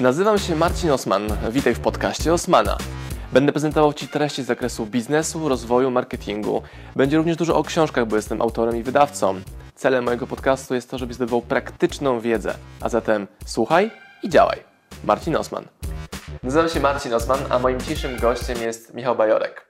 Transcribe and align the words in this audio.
Nazywam 0.00 0.38
się 0.38 0.56
Marcin 0.56 0.90
Osman. 0.90 1.28
Witaj 1.50 1.74
w 1.74 1.80
podcaście 1.80 2.32
Osmana. 2.32 2.78
Będę 3.32 3.52
prezentował 3.52 3.92
Ci 3.92 4.08
treści 4.08 4.42
z 4.42 4.46
zakresu 4.46 4.86
biznesu, 4.86 5.48
rozwoju, 5.48 5.90
marketingu. 5.90 6.62
Będzie 6.96 7.16
również 7.16 7.36
dużo 7.36 7.56
o 7.56 7.64
książkach, 7.64 8.06
bo 8.06 8.16
jestem 8.16 8.42
autorem 8.42 8.76
i 8.76 8.82
wydawcą. 8.82 9.40
Celem 9.74 10.04
mojego 10.04 10.26
podcastu 10.26 10.74
jest 10.74 10.90
to, 10.90 10.98
żebyś 10.98 11.16
zdobywał 11.16 11.42
praktyczną 11.42 12.20
wiedzę. 12.20 12.54
A 12.80 12.88
zatem 12.88 13.26
słuchaj 13.46 13.90
i 14.22 14.28
działaj. 14.28 14.58
Marcin 15.04 15.36
Osman. 15.36 15.64
Nazywam 16.42 16.68
się 16.68 16.80
Marcin 16.80 17.14
Osman, 17.14 17.38
a 17.50 17.58
moim 17.58 17.80
dzisiejszym 17.80 18.16
gościem 18.16 18.62
jest 18.62 18.94
Michał 18.94 19.16
Bajorek. 19.16 19.66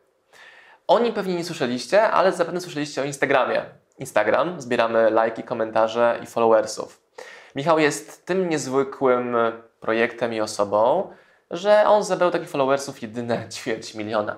Oni 0.86 1.12
pewnie 1.12 1.34
nie 1.34 1.44
słyszeliście, 1.44 2.02
ale 2.02 2.32
zapewne 2.32 2.60
słyszeliście 2.60 3.02
o 3.02 3.04
Instagramie. 3.04 3.64
Instagram, 3.98 4.60
zbieramy 4.60 5.10
lajki, 5.10 5.42
komentarze 5.42 6.20
i 6.22 6.26
followersów. 6.26 7.00
Michał 7.56 7.78
jest 7.78 8.26
tym 8.26 8.48
niezwykłym 8.48 9.36
projektem 9.80 10.34
i 10.34 10.40
osobą, 10.40 11.12
że 11.50 11.84
on 11.86 12.04
zebrał 12.04 12.30
takich 12.30 12.48
followersów 12.48 13.02
jedyne 13.02 13.48
ćwierć 13.54 13.94
miliona. 13.94 14.36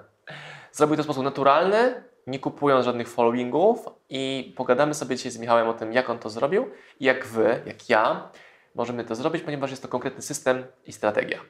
Zrobił 0.72 0.96
to 0.96 1.02
w 1.02 1.06
sposób 1.06 1.24
naturalny, 1.24 2.02
nie 2.26 2.38
kupując 2.38 2.84
żadnych 2.84 3.08
followingów 3.08 3.88
i 4.08 4.54
pogadamy 4.56 4.94
sobie 4.94 5.16
dzisiaj 5.16 5.32
z 5.32 5.38
Michałem 5.38 5.68
o 5.68 5.74
tym, 5.74 5.92
jak 5.92 6.10
on 6.10 6.18
to 6.18 6.30
zrobił 6.30 6.70
i 7.00 7.04
jak 7.04 7.26
Wy, 7.26 7.62
jak 7.66 7.88
ja 7.88 8.28
możemy 8.74 9.04
to 9.04 9.14
zrobić, 9.14 9.42
ponieważ 9.42 9.70
jest 9.70 9.82
to 9.82 9.88
konkretny 9.88 10.22
system 10.22 10.64
i 10.86 10.92
strategia. 10.92 11.40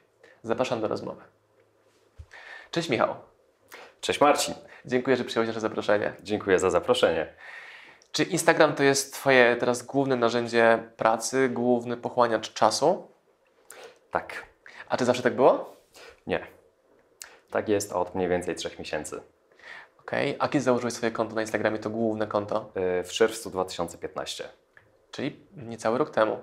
Zapraszam 0.42 0.80
do 0.80 0.88
rozmowy. 0.88 1.22
Cześć 2.70 2.88
Michał. 2.88 3.14
Cześć 4.00 4.20
Marcin. 4.20 4.54
Dziękuję, 4.84 5.16
że 5.16 5.24
przyjąłeś 5.24 5.48
nasze 5.48 5.60
zaproszenie. 5.60 6.12
Dziękuję 6.22 6.58
za 6.58 6.70
zaproszenie. 6.70 7.26
Czy 8.12 8.22
Instagram 8.22 8.74
to 8.74 8.82
jest 8.82 9.14
Twoje 9.14 9.56
teraz 9.56 9.82
główne 9.82 10.16
narzędzie 10.16 10.78
pracy, 10.96 11.48
główny 11.48 11.96
pochłaniacz 11.96 12.52
czasu? 12.52 13.09
Tak. 14.10 14.46
A 14.88 14.96
czy 14.96 15.04
zawsze 15.04 15.22
tak 15.22 15.36
było? 15.36 15.76
Nie. 16.26 16.46
Tak 17.50 17.68
jest 17.68 17.92
od 17.92 18.14
mniej 18.14 18.28
więcej 18.28 18.54
trzech 18.54 18.78
miesięcy. 18.78 19.22
Okej. 20.00 20.36
A 20.38 20.48
kiedy 20.48 20.64
założyłeś 20.64 20.94
swoje 20.94 21.12
konto 21.12 21.34
na 21.34 21.40
Instagramie, 21.40 21.78
to 21.78 21.90
główne 21.90 22.26
konto? 22.26 22.70
Yy, 22.74 23.04
W 23.04 23.08
czerwcu 23.12 23.50
2015. 23.50 24.48
Czyli 25.10 25.46
niecały 25.56 25.98
rok 25.98 26.10
temu. 26.10 26.38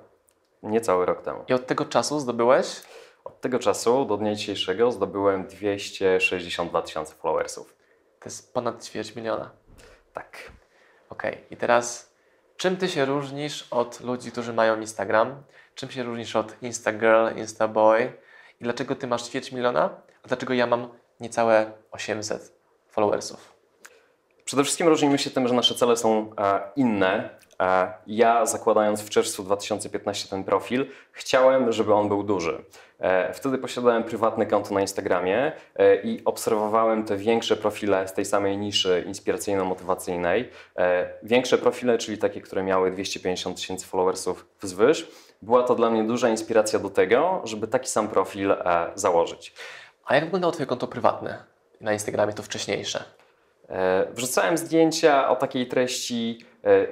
Niecały 0.64 1.06
rok 1.06 1.22
temu. 1.22 1.44
I 1.48 1.54
od 1.54 1.68
tego 1.68 1.86
czasu 1.86 2.20
zdobyłeś? 2.20 2.82
Od 3.24 3.42
tego 3.42 3.60
czasu 3.60 4.06
do 4.06 4.18
dnia 4.18 4.36
dzisiejszego 4.36 4.92
zdobyłem 4.92 5.48
262 5.48 6.82
tysiące 6.82 7.16
followersów. 7.16 7.76
To 8.20 8.26
jest 8.30 8.54
ponad 8.54 8.86
ćwierć 8.86 9.16
miliona. 9.16 9.52
Tak. 10.14 10.38
Okej. 11.10 11.44
I 11.52 11.58
teraz, 11.58 12.14
czym 12.58 12.78
Ty 12.78 12.90
się 12.90 13.06
różnisz 13.06 13.68
od 13.72 14.00
ludzi, 14.02 14.32
którzy 14.32 14.54
mają 14.54 14.80
Instagram? 14.80 15.44
Czym 15.78 15.92
się 15.92 16.04
różnisz 16.04 16.36
od 16.36 16.64
Instagirl, 16.64 17.38
Instaboy? 17.38 18.14
I 18.60 18.64
dlaczego 18.64 18.96
Ty 18.96 19.08
masz 19.08 19.24
ćwierć 19.24 19.52
miliona? 19.52 19.90
A 20.24 20.28
dlaczego 20.28 20.54
ja 20.54 20.68
mam 20.68 20.90
niecałe 21.20 21.72
800 21.92 22.54
followersów? 22.90 23.54
Przede 24.46 24.64
wszystkim 24.64 24.88
różnimy 24.88 25.18
się 25.18 25.30
tym, 25.30 25.48
że 25.48 25.54
nasze 25.54 25.76
cele 25.76 25.98
są 25.98 26.32
e, 26.38 26.60
inne. 26.76 27.30
E, 27.60 27.94
ja 28.08 28.46
zakładając 28.46 29.02
w 29.02 29.10
czerwcu 29.10 29.44
2015 29.44 30.30
ten 30.30 30.44
profil, 30.44 30.86
chciałem, 31.12 31.72
żeby 31.72 31.94
on 31.94 32.08
był 32.08 32.24
duży. 32.24 32.64
E, 33.00 33.34
wtedy 33.34 33.58
posiadałem 33.58 34.04
prywatne 34.04 34.46
konto 34.46 34.74
na 34.74 34.82
Instagramie 34.82 35.52
e, 35.76 35.96
i 35.96 36.26
obserwowałem 36.26 37.04
te 37.04 37.18
większe 37.18 37.58
profile 37.58 38.08
z 38.08 38.14
tej 38.14 38.26
samej 38.26 38.58
niszy 38.58 39.04
inspiracyjno-motywacyjnej. 39.08 40.50
Większe 41.24 41.58
profile, 41.58 41.98
czyli 41.98 42.18
takie, 42.18 42.42
które 42.42 42.64
miały 42.64 42.92
250 42.92 43.56
tysięcy 43.56 43.86
followersów 43.86 44.46
wzwyż. 44.62 45.12
Była 45.42 45.64
to 45.64 45.76
dla 45.76 45.90
mnie 45.90 46.04
duża 46.04 46.30
inspiracja 46.30 46.80
do 46.80 46.90
tego, 46.90 47.42
żeby 47.44 47.68
taki 47.68 47.90
sam 47.90 48.08
profil 48.08 48.56
założyć. 48.96 49.54
A 50.06 50.16
jak 50.16 50.24
wyglądało 50.24 50.52
Twoje 50.52 50.68
konto 50.68 50.88
prywatne? 50.88 51.44
Na 51.82 51.94
Instagramie 51.94 52.34
to 52.34 52.44
wcześniejsze. 52.44 53.04
Wrzucałem 54.14 54.58
zdjęcia 54.58 55.30
o 55.30 55.36
takiej 55.36 55.68
treści 55.68 56.46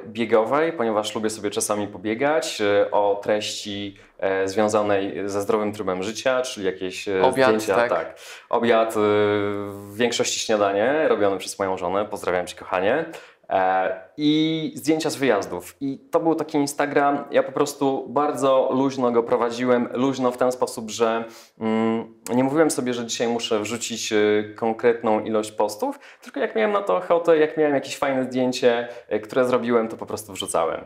biegowej, 0.08 0.74
ponieważ 0.74 1.16
lubię 1.16 1.30
sobie 1.30 1.50
czasami 1.50 1.88
pobiegać, 1.88 2.62
e, 2.62 2.92
o 2.92 3.20
treści 3.24 3.98
e, 4.20 4.48
związanej 4.48 5.30
ze 5.30 5.42
zdrowym 5.42 5.74
trybem 5.74 6.04
życia, 6.04 6.42
czyli 6.42 6.66
jakieś 6.66 7.08
e, 7.08 7.22
Obiad, 7.22 7.62
zdjęcia. 7.62 7.88
tak? 7.88 8.16
Obiad, 8.50 8.90
e, 8.90 9.00
w 9.00 9.92
większości 9.96 10.40
śniadanie, 10.40 11.08
robione 11.08 11.38
przez 11.38 11.60
moją 11.60 11.78
żonę. 11.78 12.06
Pozdrawiam 12.06 12.48
Cię, 12.48 12.56
kochanie. 12.56 13.06
E, 13.50 14.06
I 14.18 14.72
zdjęcia 14.76 15.10
z 15.10 15.16
wyjazdów. 15.16 15.76
I 15.82 16.00
to 16.12 16.20
był 16.20 16.36
taki 16.36 16.58
Instagram. 16.58 17.24
Ja 17.32 17.44
po 17.44 17.52
prostu 17.52 18.06
bardzo 18.10 18.70
luźno 18.72 19.12
go 19.12 19.24
prowadziłem. 19.24 19.90
Luźno 19.94 20.32
w 20.32 20.38
ten 20.38 20.52
sposób, 20.52 20.92
że 20.92 21.26
mm, 21.60 22.14
nie 22.34 22.44
mówiłem 22.44 22.72
sobie, 22.72 22.94
że 22.94 23.06
dzisiaj 23.06 23.28
muszę 23.28 23.60
wrzucić 23.60 24.14
e, 24.14 24.18
konkretną 24.56 25.20
ilość 25.20 25.52
postów, 25.52 26.00
tylko 26.22 26.40
jak 26.40 26.56
miałem 26.56 26.72
na 26.72 26.82
to 26.82 26.98
ochotę, 26.98 27.38
jak 27.38 27.58
miałem 27.58 27.74
jakieś 27.74 27.98
fajne 27.98 28.24
zdjęcie, 28.24 28.88
e, 29.08 29.20
które 29.20 29.46
zrobiłem, 29.46 29.88
to 29.88 29.98
po 29.98 30.06
prostu 30.06 30.34
wrzucałem. 30.34 30.82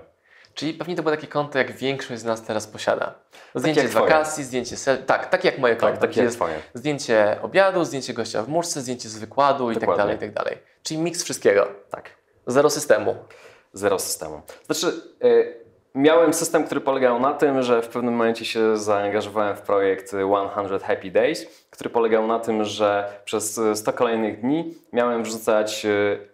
Czyli 0.53 0.73
pewnie 0.73 0.95
to 0.95 1.03
było 1.03 1.15
takie 1.15 1.27
konto, 1.27 1.57
jak 1.57 1.71
większość 1.71 2.21
z 2.21 2.25
nas 2.25 2.41
teraz 2.41 2.67
posiada. 2.67 3.15
Zdjęcie 3.55 3.81
jak 3.81 3.89
z 3.89 3.91
twoje. 3.91 4.09
wakacji, 4.09 4.43
zdjęcie... 4.43 4.77
Sel... 4.77 5.03
Tak, 5.03 5.29
takie 5.29 5.49
jak 5.49 5.59
moje 5.59 5.75
konto. 5.75 5.91
Tak, 5.91 6.01
takie 6.01 6.19
jak 6.19 6.25
jest 6.25 6.37
twoje. 6.37 6.55
Zdjęcie 6.73 7.37
obiadu, 7.41 7.85
zdjęcie 7.85 8.13
gościa 8.13 8.43
w 8.43 8.49
muszce, 8.49 8.81
zdjęcie 8.81 9.09
z 9.09 9.17
wykładu 9.17 9.71
i 9.71 9.77
tak 9.77 9.97
dalej, 9.97 10.15
i 10.15 10.19
tak 10.19 10.33
dalej. 10.33 10.57
Czyli 10.83 10.99
miks 10.99 11.23
wszystkiego. 11.23 11.67
Tak. 11.89 12.18
Zero 12.49 12.69
systemu. 12.69 13.15
Zero 13.73 13.99
systemu. 13.99 14.41
Znaczy, 14.65 15.01
y, 15.23 15.53
miałem 15.95 16.33
system, 16.33 16.63
który 16.63 16.81
polegał 16.81 17.19
na 17.19 17.33
tym, 17.33 17.61
że 17.61 17.81
w 17.81 17.87
pewnym 17.87 18.13
momencie 18.13 18.45
się 18.45 18.77
zaangażowałem 18.77 19.55
w 19.55 19.61
projekt 19.61 20.07
100 20.07 20.79
Happy 20.79 21.11
Days, 21.11 21.45
który 21.69 21.89
polegał 21.89 22.27
na 22.27 22.39
tym, 22.39 22.63
że 22.63 23.13
przez 23.25 23.57
y, 23.57 23.75
100 23.75 23.93
kolejnych 23.93 24.41
dni 24.41 24.73
miałem 24.93 25.23
wrzucać 25.23 25.85
y, 25.85 26.27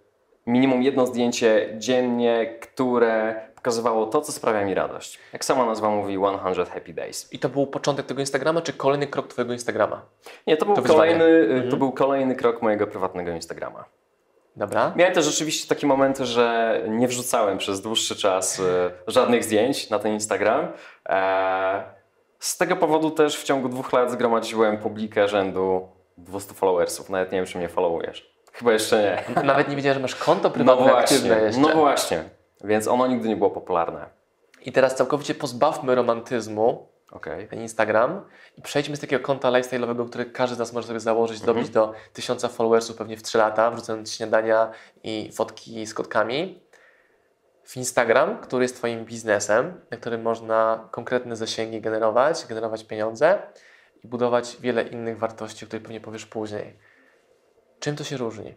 minimum 0.47 0.83
jedno 0.83 1.07
zdjęcie 1.07 1.69
dziennie, 1.77 2.57
które 2.61 3.35
pokazywało 3.55 4.05
to, 4.05 4.21
co 4.21 4.31
sprawia 4.31 4.65
mi 4.65 4.73
radość. 4.73 5.19
Jak 5.33 5.45
sama 5.45 5.65
nazwa 5.65 5.89
mówi, 5.89 6.17
100 6.17 6.65
Happy 6.65 6.93
Days. 6.93 7.33
I 7.33 7.39
to 7.39 7.49
był 7.49 7.67
początek 7.67 8.05
tego 8.05 8.19
Instagrama, 8.19 8.61
czy 8.61 8.73
kolejny 8.73 9.07
krok 9.07 9.27
Twojego 9.27 9.53
Instagrama? 9.53 10.01
Nie, 10.47 10.57
to 10.57 10.65
był, 10.65 10.75
To 10.75 10.81
kolejny, 10.81 11.25
y, 11.25 11.67
to 11.69 11.77
był 11.77 11.91
kolejny 11.91 12.35
krok 12.35 12.61
mojego 12.61 12.87
prywatnego 12.87 13.31
Instagrama. 13.31 13.85
Dobra. 14.55 14.93
Miałem 14.95 15.13
też 15.13 15.25
rzeczywiście 15.25 15.67
takie 15.67 15.87
momenty, 15.87 16.25
że 16.25 16.81
nie 16.87 17.07
wrzucałem 17.07 17.57
przez 17.57 17.81
dłuższy 17.81 18.15
czas 18.15 18.59
e, 18.59 18.91
żadnych 19.07 19.43
zdjęć 19.43 19.89
na 19.89 19.99
ten 19.99 20.13
Instagram. 20.13 20.67
E, 21.09 21.83
z 22.39 22.57
tego 22.57 22.75
powodu 22.75 23.11
też 23.11 23.37
w 23.37 23.43
ciągu 23.43 23.69
dwóch 23.69 23.93
lat 23.93 24.11
zgromadziłem 24.11 24.77
publikę 24.77 25.27
rzędu 25.27 25.87
200 26.17 26.53
followersów. 26.53 27.09
Nawet 27.09 27.31
nie 27.31 27.37
wiem, 27.37 27.45
czy 27.45 27.57
mnie 27.57 27.69
followujesz. 27.69 28.35
Chyba 28.53 28.73
jeszcze 28.73 29.23
nie. 29.35 29.43
Nawet 29.43 29.69
nie 29.69 29.75
wiedziałem, 29.75 29.95
że 29.95 30.01
masz 30.01 30.15
konto 30.15 30.49
prywatne 30.49 30.93
aktywne 30.95 31.41
jeszcze. 31.41 31.61
no 31.61 31.69
właśnie. 31.75 32.23
Więc 32.63 32.87
ono 32.87 33.07
nigdy 33.07 33.29
nie 33.29 33.35
było 33.35 33.49
popularne. 33.49 34.05
I 34.61 34.71
teraz 34.71 34.95
całkowicie 34.95 35.35
pozbawmy 35.35 35.95
romantyzmu 35.95 36.87
Ten 37.49 37.61
Instagram 37.61 38.21
i 38.57 38.61
przejdźmy 38.61 38.95
z 38.95 38.99
takiego 38.99 39.23
konta 39.25 39.49
lifestyle'owego, 39.51 40.09
które 40.09 40.25
każdy 40.25 40.55
z 40.55 40.59
nas 40.59 40.73
może 40.73 40.87
sobie 40.87 40.99
założyć, 40.99 41.39
Mhm. 41.39 41.55
dobić 41.55 41.69
do 41.73 41.93
tysiąca 42.13 42.47
followersów 42.47 42.97
pewnie 42.97 43.17
w 43.17 43.23
3 43.23 43.37
lata, 43.37 43.71
wrzucając 43.71 44.13
śniadania 44.13 44.71
i 45.03 45.31
fotki 45.33 45.85
z 45.87 45.93
kotkami. 45.93 46.61
W 47.63 47.77
Instagram, 47.77 48.37
który 48.41 48.63
jest 48.65 48.75
Twoim 48.75 49.05
biznesem, 49.05 49.81
na 49.91 49.97
którym 49.97 50.21
można 50.21 50.87
konkretne 50.91 51.35
zasięgi 51.35 51.81
generować, 51.81 52.45
generować 52.49 52.83
pieniądze 52.83 53.39
i 54.03 54.07
budować 54.07 54.57
wiele 54.59 54.83
innych 54.83 55.17
wartości, 55.19 55.65
o 55.65 55.67
których 55.67 55.83
pewnie 55.83 56.01
powiesz 56.01 56.25
później. 56.25 56.79
Czym 57.79 57.95
to 57.95 58.03
się 58.03 58.17
różni? 58.17 58.55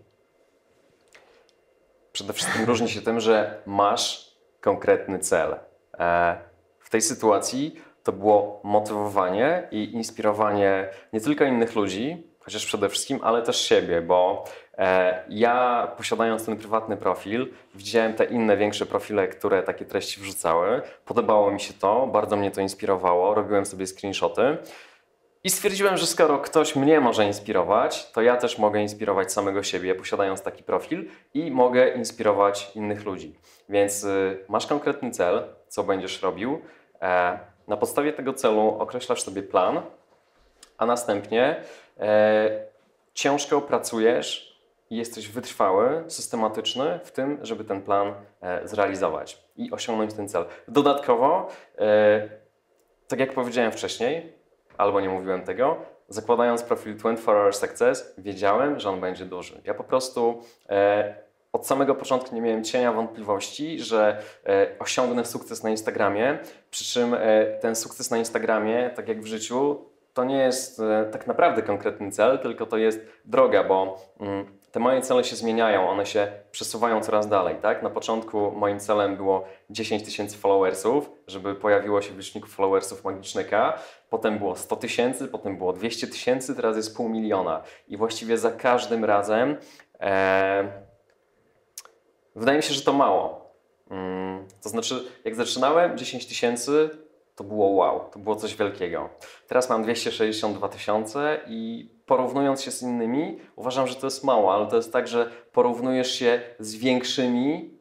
Przede 2.13 2.33
wszystkim 2.33 2.65
różni 2.65 2.89
się 2.89 3.01
tym, 3.03 3.21
że 3.21 3.63
masz 3.67 4.37
konkretny 4.61 5.19
cel. 5.19 5.57
E, 5.99 6.39
W 6.81 6.91
tej 6.91 7.03
sytuacji 7.03 7.83
to 8.09 8.13
było 8.13 8.61
motywowanie 8.65 9.69
i 9.71 9.93
inspirowanie 9.95 10.89
nie 11.13 11.21
tylko 11.21 11.45
innych 11.45 11.75
ludzi, 11.75 12.27
chociaż 12.41 12.67
przede 12.67 12.89
wszystkim, 12.89 13.19
ale 13.23 13.43
też 13.43 13.61
siebie, 13.61 14.03
bo 14.03 14.45
e, 14.79 15.25
ja 15.29 15.89
posiadając 15.97 16.47
ten 16.47 16.57
prywatny 16.57 16.97
profil, 16.97 17.49
widziałem 17.75 18.15
te 18.15 18.25
inne 18.25 18.57
większe 18.57 18.87
profile, 18.87 19.29
które 19.29 19.63
takie 19.63 19.85
treści 19.85 20.21
wrzucały. 20.21 20.83
Podobało 21.05 21.51
mi 21.51 21.61
się 21.61 21.75
to, 21.75 22.07
bardzo 22.07 22.37
mnie 22.37 22.51
to 22.51 22.61
inspirowało, 22.61 23.35
robiłem 23.35 23.67
sobie 23.67 23.87
screenshoty. 23.87 24.57
I 25.45 25.51
stwierdziłem, 25.51 25.97
że 25.97 26.07
skoro 26.07 26.39
ktoś 26.39 26.77
mnie 26.77 27.01
może 27.01 27.27
inspirować, 27.27 28.13
to 28.13 28.23
ja 28.23 28.37
też 28.37 28.59
mogę 28.59 28.83
inspirować 28.83 29.33
samego 29.33 29.63
siebie, 29.63 29.95
posiadając 29.95 30.43
taki 30.43 30.63
profil 30.63 31.09
i 31.35 31.51
mogę 31.51 31.89
inspirować 31.89 32.71
innych 32.75 33.05
ludzi. 33.05 33.35
Więc 33.69 34.05
y, 34.05 34.45
masz 34.49 34.67
konkretny 34.67 35.11
cel, 35.11 35.43
co 35.69 35.85
będziesz 35.85 36.23
robił. 36.23 36.61
Na 37.69 37.77
podstawie 37.77 38.13
tego 38.13 38.33
celu 38.33 38.77
określasz 38.79 39.23
sobie 39.23 39.43
plan, 39.43 39.81
a 40.79 40.87
następnie 40.87 41.63
e, 42.01 42.51
ciężko 43.15 43.61
pracujesz 43.61 44.59
i 44.91 44.97
jesteś 44.97 45.29
wytrwały, 45.29 46.05
systematyczny 46.07 47.01
w 47.05 47.11
tym, 47.11 47.39
żeby 47.43 47.65
ten 47.65 47.83
plan 47.83 48.15
e, 48.41 48.69
zrealizować 48.69 49.45
i 49.57 49.71
osiągnąć 49.71 50.15
ten 50.15 50.29
cel. 50.29 50.45
Dodatkowo, 50.69 51.49
e, 51.79 52.29
tak 53.09 53.21
jak 53.21 53.33
powiedziałem 53.33 53.73
wcześniej, 53.73 54.33
albo 54.79 55.01
nie 55.01 55.09
mówiłem 55.09 55.43
tego. 55.43 55.77
Zakładając 56.09 56.63
profil 56.63 56.97
24 56.97 57.39
Hour 57.39 57.55
Success, 57.55 58.15
wiedziałem, 58.19 58.81
że 58.81 58.91
on 58.91 59.01
będzie 59.01 59.25
duży. 59.25 59.61
Ja 59.65 59.75
po 59.75 59.85
prostu 59.85 60.43
e, 60.69 61.28
od 61.59 61.67
samego 61.67 61.95
początku 61.95 62.35
nie 62.35 62.41
miałem 62.41 62.65
cienia 62.65 62.93
wątpliwości, 62.93 63.81
że 63.81 64.23
e, 64.47 64.67
osiągnę 64.79 65.25
sukces 65.25 65.63
na 65.63 65.71
Instagramie. 65.71 66.39
Przy 66.71 66.85
czym 66.85 67.15
e, 67.15 67.19
ten 67.61 67.77
sukces 67.77 68.11
na 68.11 68.19
Instagramie, 68.19 68.91
tak 68.97 69.09
jak 69.09 69.21
w 69.21 69.27
życiu, 69.27 69.85
to 70.15 70.25
nie 70.25 70.37
jest 70.37 70.81
e, 70.81 71.09
tak 71.13 71.27
naprawdę 71.27 71.63
konkretny 71.63 72.11
cel, 72.11 72.39
tylko 72.39 72.67
to 72.67 72.77
jest 72.77 73.01
droga, 73.25 73.65
bo 73.65 73.99
mm, 74.21 74.47
te 74.73 74.81
moje 74.81 75.03
cele 75.03 75.25
się 75.25 75.37
zmieniają, 75.37 75.89
one 75.89 76.07
się 76.07 76.33
przesuwają 76.51 77.01
coraz 77.01 77.29
dalej. 77.29 77.57
Tak? 77.63 77.83
Na 77.83 77.91
początku 77.91 78.51
moim 78.51 78.81
celem 78.81 79.17
było 79.17 79.45
10 79.71 80.03
tysięcy 80.03 80.37
followersów, 80.37 81.11
żeby 81.27 81.55
pojawiło 81.55 82.03
się 82.03 82.13
w 82.13 82.17
liczniku 82.17 82.49
followersów 82.49 83.05
magicznyka. 83.05 83.79
Potem 84.11 84.39
było 84.39 84.57
100 84.57 84.77
tysięcy, 84.77 85.29
potem 85.29 85.57
było 85.57 85.73
200 85.73 86.07
tysięcy, 86.07 86.57
teraz 86.57 86.77
jest 86.77 86.97
pół 86.97 87.09
miliona. 87.09 87.63
I 87.89 87.97
właściwie 87.97 88.39
za 88.39 88.51
każdym 88.51 89.05
razem 89.05 89.57
e, 90.01 90.88
wydaje 92.39 92.57
mi 92.57 92.63
się, 92.63 92.75
że 92.75 92.83
to 92.83 92.93
mało. 92.93 93.55
Mm, 93.91 94.49
to 94.63 94.69
znaczy, 94.69 95.05
jak 95.25 95.35
zaczynałem 95.35 95.99
10 95.99 96.27
tysięcy, 96.27 96.91
to 97.35 97.45
było 97.45 97.69
wow, 97.69 98.11
to 98.13 98.19
było 98.19 98.37
coś 98.37 98.57
wielkiego. 98.57 99.09
Teraz 99.49 99.71
mam 99.71 99.83
262 99.83 100.69
tysiące 100.69 101.41
i 101.47 101.91
porównując 102.07 102.63
się 102.63 102.71
z 102.71 102.83
innymi, 102.83 103.39
uważam, 103.57 103.87
że 103.87 103.95
to 103.95 104.07
jest 104.07 104.25
mało, 104.25 104.55
ale 104.55 104.67
to 104.67 104.77
jest 104.77 104.93
tak, 104.93 105.09
że 105.09 105.31
porównujesz 105.53 106.13
się 106.13 106.41
z 106.59 106.75
większymi, 106.75 107.79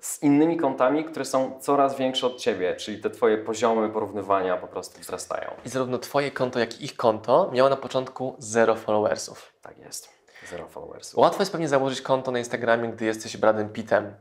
z 0.00 0.22
innymi 0.22 0.56
kontami, 0.56 1.04
które 1.04 1.24
są 1.24 1.58
coraz 1.60 1.96
większe 1.96 2.26
od 2.26 2.36
ciebie, 2.36 2.76
czyli 2.76 3.00
te 3.00 3.10
twoje 3.10 3.38
poziomy 3.38 3.88
porównywania 3.88 4.56
po 4.56 4.66
prostu 4.66 5.00
wzrastają. 5.00 5.50
I 5.66 5.68
zarówno 5.68 5.98
twoje 5.98 6.30
konto, 6.30 6.58
jak 6.58 6.80
i 6.80 6.84
ich 6.84 6.96
konto 6.96 7.50
miało 7.52 7.70
na 7.70 7.76
początku 7.76 8.36
zero 8.38 8.74
followersów. 8.74 9.52
Tak 9.62 9.78
jest. 9.78 10.15
Zero 10.50 10.68
followersów. 10.68 11.18
Łatwo 11.18 11.42
jest 11.42 11.52
pewnie 11.52 11.68
założyć 11.68 12.00
konto 12.00 12.30
na 12.30 12.38
Instagramie, 12.38 12.88
gdy 12.88 13.04
jesteś 13.04 13.36
Bradem 13.36 13.68
Pittem. 13.68 14.14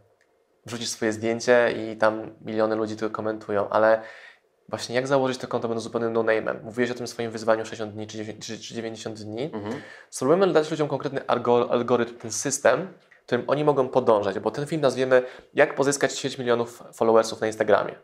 Wrzucisz 0.66 0.89
swoje 0.89 1.12
zdjęcie 1.13 1.72
i 1.77 1.98
tam 1.98 2.31
miliony 2.42 2.75
ludzi 2.75 2.98
to 2.98 3.10
komentują, 3.10 3.69
ale 3.69 4.01
właśnie 4.69 4.95
jak 4.95 5.07
założyć 5.07 5.38
to 5.38 5.48
konto 5.48 5.68
będąc 5.68 5.83
zupełnym 5.83 6.13
no-name'em? 6.13 6.63
Mówiłeś 6.63 6.92
o 6.92 6.94
tym 6.94 7.07
swoim 7.07 7.31
wyzwaniu 7.31 7.66
60 7.66 7.94
dni 7.94 8.07
czy 8.07 8.18
90 8.18 8.62
czy 8.62 8.74
90 8.74 9.19
dni. 9.19 9.44
Mhm. 9.54 9.81
Spróbujemy 10.10 10.54
dać 10.54 10.72
ludziom 10.72 10.88
konkretny 10.88 11.19
algo- 11.22 11.72
algorytm, 11.72 12.18
ten 12.18 12.31
system, 12.31 12.88
którym 13.25 13.50
oni 13.50 13.63
mogą 13.63 13.89
podążać, 13.89 14.39
bo 14.39 14.51
ten 14.51 14.66
film 14.66 14.81
nazwiemy 14.81 15.24
Jak 15.54 15.75
pozyskać 15.75 16.13
10 16.16 16.38
milionów 16.38 16.83
followersów 16.94 17.42
na 17.42 17.48
Instagramie. 17.48 17.95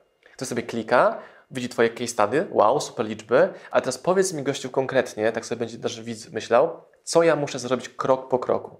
Ktoś 0.42 0.48
sobie 0.48 0.64
klika, 0.64 1.20
widzi 1.52 1.70
Twoje 1.70 1.90
case 1.90 2.08
study, 2.08 2.48
wow, 2.52 2.82
super 2.82 3.06
liczby, 3.06 3.54
ale 3.72 3.82
teraz 3.82 3.98
powiedz 3.98 4.34
mi 4.34 4.44
gościu 4.44 4.70
konkretnie, 4.70 5.32
tak 5.32 5.46
sobie 5.46 5.60
będzie 5.60 5.78
nasz 5.78 6.02
widz 6.02 6.30
myślał, 6.30 6.82
co 7.04 7.24
ja 7.24 7.36
muszę 7.36 7.60
zrobić 7.60 7.90
krok 7.90 8.30
po 8.30 8.40
kroku. 8.40 8.80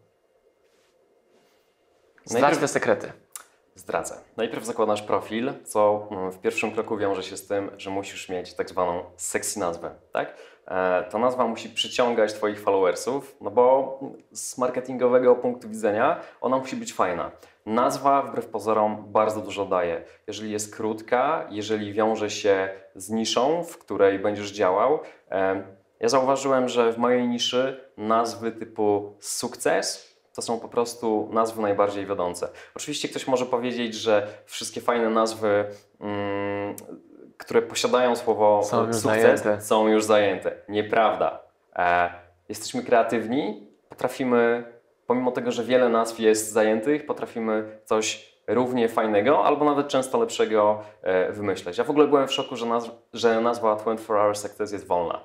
Zdradź 2.26 2.42
Najpierw- 2.42 2.60
te 2.62 2.68
sekrety. 2.68 3.12
Zdradzę. 3.76 4.18
Najpierw 4.38 4.66
zakładasz 4.66 5.02
profil, 5.02 5.54
co 5.66 6.08
mm, 6.12 6.32
w 6.32 6.40
pierwszym 6.40 6.72
kroku 6.72 6.98
wiąże 6.98 7.24
się 7.24 7.38
z 7.38 7.48
tym, 7.48 7.72
że 7.78 7.90
musisz 7.90 8.30
mieć 8.30 8.54
tak 8.54 8.70
zwaną 8.70 9.04
sexy 9.18 9.60
nazwę, 9.60 9.96
tak? 10.14 10.36
E, 10.68 11.04
Ta 11.04 11.18
nazwa 11.18 11.48
musi 11.48 11.70
przyciągać 11.70 12.34
Twoich 12.34 12.60
followersów, 12.60 13.36
no 13.42 13.52
bo 13.52 14.00
z 14.32 14.58
marketingowego 14.58 15.36
punktu 15.36 15.70
widzenia 15.70 16.20
ona 16.42 16.58
musi 16.58 16.76
być 16.76 16.94
fajna. 16.94 17.32
Nazwa 17.66 18.22
wbrew 18.22 18.46
pozorom 18.46 19.06
bardzo 19.08 19.42
dużo 19.42 19.66
daje. 19.66 20.04
Jeżeli 20.28 20.52
jest 20.52 20.76
krótka, 20.76 21.48
jeżeli 21.50 21.94
wiąże 21.94 22.30
się 22.30 22.70
z 22.96 23.10
niszą, 23.10 23.64
w 23.64 23.78
której 23.78 24.20
będziesz 24.20 24.52
działał, 24.52 25.00
em, 25.30 25.64
ja 26.00 26.10
zauważyłem, 26.10 26.70
że 26.70 26.94
w 26.94 26.98
mojej 26.98 27.28
niszy 27.28 27.90
nazwy 27.98 28.52
typu 28.52 29.16
sukces 29.20 30.12
to 30.36 30.42
są 30.42 30.60
po 30.60 30.68
prostu 30.68 31.30
nazwy 31.32 31.62
najbardziej 31.62 32.06
wiodące. 32.06 32.50
Oczywiście 32.76 33.10
ktoś 33.10 33.28
może 33.28 33.46
powiedzieć, 33.46 33.96
że 33.96 34.28
wszystkie 34.46 34.82
fajne 34.82 35.10
nazwy, 35.10 35.66
mm, 36.00 36.76
które 37.42 37.62
posiadają 37.62 38.16
słowo 38.16 38.64
Są 38.64 38.86
sukces, 38.86 39.02
zajęte. 39.02 39.62
są 39.62 39.88
już 39.88 40.04
zajęte. 40.04 40.52
Nieprawda. 40.70 41.40
E, 41.76 42.10
jesteśmy 42.50 42.84
kreatywni, 42.84 43.68
potrafimy, 43.90 44.64
pomimo 45.08 45.32
tego, 45.32 45.52
że 45.52 45.64
wiele 45.64 45.90
nazw 45.90 46.20
jest 46.20 46.52
zajętych, 46.52 47.06
potrafimy 47.06 47.80
coś 47.86 48.32
równie 48.48 48.90
fajnego 48.90 49.46
albo 49.46 49.66
nawet 49.66 49.88
często 49.88 50.20
lepszego 50.20 50.80
e, 51.02 51.32
wymyśleć. 51.32 51.78
Ja 51.78 51.84
w 51.84 51.90
ogóle 51.90 52.08
byłem 52.08 52.28
w 52.28 52.34
szoku, 52.34 52.56
że, 52.56 52.66
nazw- 52.66 52.92
że 53.14 53.42
nazwa 53.42 53.76
24 53.76 54.20
Hour 54.20 54.38
Success 54.38 54.72
jest 54.72 54.88
wolna. 54.88 55.20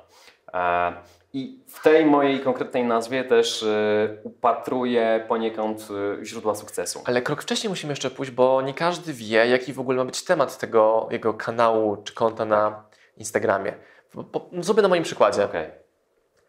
E, 0.54 0.92
I 1.36 1.58
w 1.66 1.82
tej 1.82 2.06
mojej 2.06 2.40
konkretnej 2.40 2.84
nazwie 2.84 3.24
też 3.24 3.62
e, 3.62 4.08
upatruję 4.24 5.24
poniekąd 5.28 5.88
e, 6.20 6.24
źródła 6.24 6.54
sukcesu. 6.54 7.02
Ale 7.04 7.22
krok 7.22 7.42
wcześniej 7.42 7.68
musimy 7.68 7.92
jeszcze 7.92 8.10
pójść, 8.10 8.32
bo 8.32 8.62
nie 8.62 8.74
każdy 8.74 9.12
wie, 9.12 9.46
jaki 9.48 9.72
w 9.72 9.80
ogóle 9.80 9.96
ma 9.98 10.04
być 10.04 10.24
temat 10.24 10.58
tego 10.58 11.08
jego 11.10 11.34
kanału 11.34 11.96
czy 12.04 12.14
konta 12.14 12.44
na 12.44 12.84
Instagramie. 13.16 13.72
Po- 14.12 14.24
po- 14.24 14.62
Zrobię 14.62 14.82
na 14.82 14.88
moim 14.88 15.02
przykładzie. 15.02 15.44
Okej. 15.44 15.70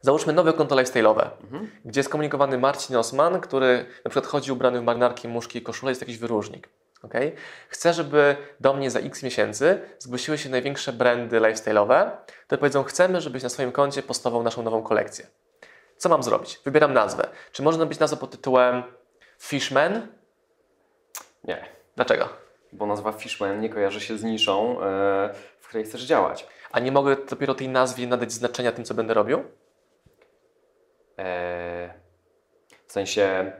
Załóżmy 0.01 0.33
nowe 0.33 0.53
konto 0.53 0.75
lifestyle'owe, 0.75 1.27
Mhm. 1.43 1.71
gdzie 1.85 1.99
jest 1.99 2.09
komunikowany 2.09 2.57
Marcin 2.57 2.95
Osman, 2.95 3.41
który 3.41 3.85
na 4.05 4.09
przykład 4.09 4.25
chodzi 4.31 4.51
ubrany 4.51 4.79
w 4.79 4.83
marynarki, 4.83 5.27
muszki 5.27 5.59
i 5.59 5.61
koszulę, 5.61 5.91
jest 5.91 6.01
jakiś 6.01 6.17
wyróżnik. 6.17 6.69
Okay? 7.03 7.31
Chcę, 7.69 7.93
żeby 7.93 8.35
do 8.59 8.73
mnie 8.73 8.91
za 8.91 8.99
x 8.99 9.23
miesięcy 9.23 9.81
zgłosiły 9.99 10.37
się 10.37 10.49
największe 10.49 10.93
brandy 10.93 11.39
lifestyle'owe, 11.39 12.11
które 12.45 12.59
powiedzą, 12.59 12.83
chcemy, 12.83 13.21
żebyś 13.21 13.43
na 13.43 13.49
swoim 13.49 13.71
koncie 13.71 14.03
postował 14.03 14.43
naszą 14.43 14.63
nową 14.63 14.83
kolekcję. 14.83 15.27
Co 15.97 16.09
mam 16.09 16.23
zrobić? 16.23 16.59
Wybieram 16.65 16.93
nazwę. 16.93 17.29
Czy 17.51 17.63
można 17.63 17.85
być 17.85 17.99
nazwa 17.99 18.17
pod 18.17 18.31
tytułem 18.31 18.83
Fishman? 19.39 20.07
Nie, 21.43 21.65
Dlaczego? 21.95 22.47
bo 22.73 22.85
nazwa 22.85 23.11
Fishman 23.11 23.59
nie 23.61 23.69
kojarzy 23.69 24.01
się 24.01 24.17
z 24.17 24.23
niszą, 24.23 24.81
e, 24.81 25.33
w 25.59 25.67
której 25.67 25.85
chcesz 25.85 26.01
działać. 26.01 26.47
A 26.71 26.79
nie 26.79 26.91
mogę 26.91 27.15
dopiero 27.29 27.55
tej 27.55 27.69
nazwie 27.69 28.07
nadać 28.07 28.31
znaczenia 28.31 28.71
tym, 28.71 28.85
co 28.85 28.93
będę 28.93 29.13
robił? 29.13 29.43
E, 31.19 31.93
w 32.87 32.91
sensie 32.91 33.51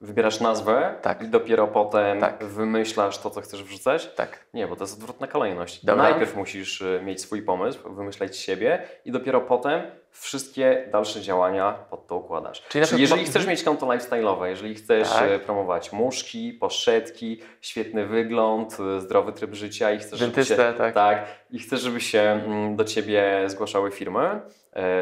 wybierasz 0.00 0.40
nazwę 0.40 0.94
Tak. 1.02 1.22
i 1.22 1.28
dopiero 1.28 1.66
potem 1.66 2.20
Tak. 2.20 2.44
wymyślasz 2.44 3.18
to, 3.18 3.30
co 3.30 3.40
chcesz 3.40 3.64
wrzucać? 3.64 4.14
Tak. 4.14 4.46
Nie, 4.54 4.66
bo 4.66 4.76
to 4.76 4.84
jest 4.84 4.96
odwrotna 4.98 5.26
kolejność. 5.26 5.84
Dobra. 5.84 6.02
Najpierw 6.02 6.36
musisz 6.36 6.80
y, 6.80 7.00
mieć 7.04 7.20
swój 7.20 7.42
pomysł, 7.42 7.94
wymyśleć 7.94 8.36
siebie 8.36 8.82
i 9.04 9.12
dopiero 9.12 9.40
potem 9.40 9.82
wszystkie 10.10 10.88
dalsze 10.92 11.20
działania 11.20 11.72
pod 11.72 12.06
to 12.06 12.16
układasz. 12.16 12.62
Czyli 12.68 12.86
Czyli, 12.86 13.02
jeżeli 13.02 13.24
chcesz 13.24 13.46
mieć 13.46 13.62
konto 13.62 13.86
lifestyle'owe, 13.86 14.44
jeżeli 14.44 14.74
chcesz 14.74 15.10
Tak. 15.10 15.30
y, 15.30 15.38
promować 15.38 15.92
muszki, 15.92 16.52
poszetki, 16.52 17.40
świetny 17.60 18.06
wygląd, 18.06 18.76
y, 18.96 19.00
zdrowy 19.00 19.32
tryb 19.32 19.54
życia 19.54 19.92
i 19.92 19.98
chcesz, 19.98 20.18
żeby 20.18 20.32
Dentystę, 20.32 20.72
się, 20.72 20.78
tak. 20.78 20.94
tak, 20.94 21.26
i 21.50 21.58
chcesz, 21.58 21.80
żeby 21.80 22.00
się 22.00 22.20
mm, 22.20 22.76
do 22.76 22.84
Ciebie 22.84 23.42
zgłaszały 23.46 23.90
firmy, 23.90 24.40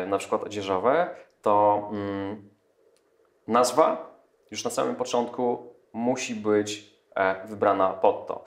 na 0.07 0.19
przykład 0.19 0.43
odzieżowe, 0.43 1.09
to 1.43 1.89
mm, 1.93 2.49
nazwa 3.49 4.14
już 4.55 4.65
na 4.65 4.71
samym 4.71 4.97
początku 4.97 5.73
musi 5.93 6.35
być 6.35 6.91
e, 7.17 7.47
wybrana 7.47 7.91
pod 7.91 8.27
to. 8.27 8.45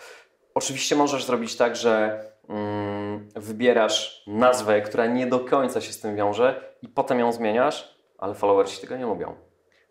Oczywiście 0.56 0.96
możesz 0.96 1.26
zrobić 1.26 1.56
tak, 1.58 1.76
że 1.76 2.22
mm, 2.50 3.30
wybierasz 3.36 4.24
nazwę, 4.28 4.82
która 4.82 5.06
nie 5.06 5.28
do 5.28 5.40
końca 5.40 5.82
się 5.82 5.94
z 5.94 6.00
tym 6.00 6.16
wiąże 6.16 6.74
i 6.82 6.88
potem 6.88 7.20
ją 7.20 7.32
zmieniasz, 7.32 7.96
ale 8.18 8.34
followersi 8.34 8.82
tego 8.82 8.98
nie 8.98 9.06
lubią. 9.06 9.36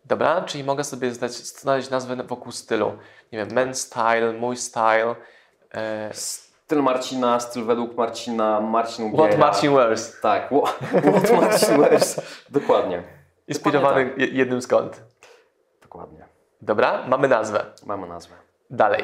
Dobra, 0.05 0.41
czyli 0.41 0.63
mogę 0.63 0.83
sobie 0.83 1.11
zdać, 1.11 1.31
znaleźć 1.31 1.89
nazwę 1.89 2.15
wokół 2.15 2.51
stylu. 2.51 2.91
Nie 3.31 3.39
wiem, 3.39 3.47
men 3.53 3.75
style, 3.75 4.33
mój 4.33 4.57
style. 4.57 5.15
E, 5.73 6.09
Styl 6.13 6.83
Marcina, 6.83 7.39
styl 7.39 7.63
według 7.65 7.95
Marcina, 7.97 8.61
Marcin 8.61 9.13
what 9.17 9.37
Marcin 9.37 9.75
wears. 9.75 10.21
Tak, 10.21 10.51
wha- 10.51 10.73
what 11.11 11.31
Marcin 11.41 11.77
wears. 11.81 12.21
Dokładnie. 12.49 13.03
Inspirowany 13.47 14.13
je- 14.17 14.27
jednym 14.27 14.61
z 14.61 14.67
kont. 14.67 15.01
Dokładnie. 15.87 16.25
Dobra, 16.61 17.03
mamy 17.07 17.27
nazwę. 17.27 17.65
Mamy 17.85 18.07
nazwę. 18.07 18.35
Dalej. 18.69 19.03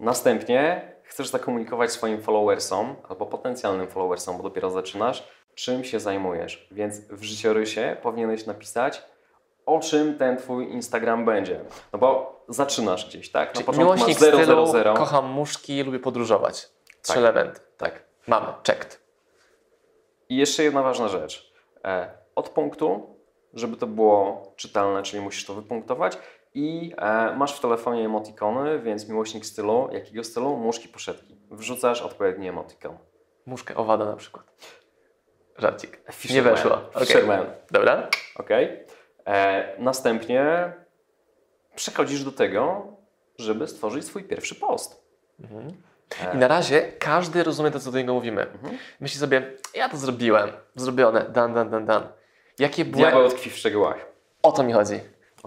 Następnie 0.00 0.92
chcesz 1.02 1.28
zakomunikować 1.28 1.92
swoim 1.92 2.22
followersom 2.22 2.96
albo 3.08 3.26
potencjalnym 3.26 3.86
followersom, 3.88 4.36
bo 4.36 4.42
dopiero 4.42 4.70
zaczynasz, 4.70 5.28
czym 5.54 5.84
się 5.84 6.00
zajmujesz. 6.00 6.68
Więc 6.70 7.00
w 7.00 7.22
życiorysie 7.22 7.96
powinieneś 8.02 8.46
napisać, 8.46 9.02
o 9.66 9.80
czym 9.80 10.18
ten 10.18 10.36
twój 10.36 10.72
Instagram 10.72 11.24
będzie. 11.24 11.60
No 11.92 11.98
bo 11.98 12.40
zaczynasz 12.48 13.06
gdzieś, 13.08 13.30
tak? 13.32 13.54
Na 13.54 13.62
Czyli 13.62 13.78
miłośnik 13.78 14.18
0, 14.18 14.32
stylu, 14.38 14.46
0, 14.46 14.66
0. 14.66 14.94
kocham 14.94 15.26
muszki, 15.30 15.82
lubię 15.82 15.98
podróżować. 15.98 16.60
Trzy 17.02 17.12
Tak. 17.12 17.16
elementy. 17.16 17.60
Tak. 17.76 18.02
Mamy, 18.26 18.46
checked. 18.66 19.00
I 20.28 20.36
jeszcze 20.36 20.62
jedna 20.62 20.82
ważna 20.82 21.08
rzecz. 21.08 21.52
E, 21.84 22.10
Od 22.34 22.48
punktu, 22.48 23.13
żeby 23.54 23.76
to 23.76 23.86
było 23.86 24.52
czytelne, 24.56 25.02
czyli 25.02 25.22
musisz 25.22 25.44
to 25.44 25.54
wypunktować 25.54 26.18
i 26.54 26.94
e, 26.98 27.34
masz 27.36 27.58
w 27.58 27.60
telefonie 27.60 28.04
emotikony, 28.04 28.78
więc 28.78 29.08
miłośnik 29.08 29.46
stylu, 29.46 29.88
jakiego 29.92 30.24
stylu? 30.24 30.56
Muszki, 30.56 30.88
poszetki. 30.88 31.36
Wrzucasz 31.50 32.02
odpowiedni 32.02 32.48
emotikon. 32.48 32.98
Muszkę 33.46 33.76
owada 33.76 34.04
na 34.04 34.16
przykład. 34.16 34.44
Żarcik. 35.58 36.00
Nie 36.06 36.12
Fisherman. 36.12 36.54
weszło. 36.54 36.72
Okej. 36.72 37.06
Fisherman. 37.06 37.46
Dobra. 37.70 38.08
Ok. 38.36 38.50
E, 39.26 39.76
następnie 39.78 40.72
przechodzisz 41.74 42.24
do 42.24 42.32
tego, 42.32 42.86
żeby 43.38 43.68
stworzyć 43.68 44.04
swój 44.04 44.24
pierwszy 44.24 44.54
post. 44.54 45.04
I 46.34 46.36
na 46.36 46.48
razie 46.48 46.82
każdy 46.82 47.44
rozumie 47.44 47.70
to, 47.70 47.80
co 47.80 47.92
do 47.92 47.98
niego 47.98 48.14
mówimy. 48.14 48.46
Myśli 49.00 49.20
sobie, 49.20 49.52
ja 49.74 49.88
to 49.88 49.96
zrobiłem, 49.96 50.50
zrobione, 50.74 51.20
dan, 51.20 51.54
dan, 51.54 51.70
dan, 51.70 51.86
dan. 51.86 52.08
Jakie 52.58 52.84
Diabeł 52.84 53.18
błędy? 53.20 53.36
tkwi 53.36 53.50
w 53.50 53.56
szczegółach. 53.56 54.06
O 54.42 54.52
to 54.52 54.62
mi 54.62 54.72
chodzi. 54.72 55.00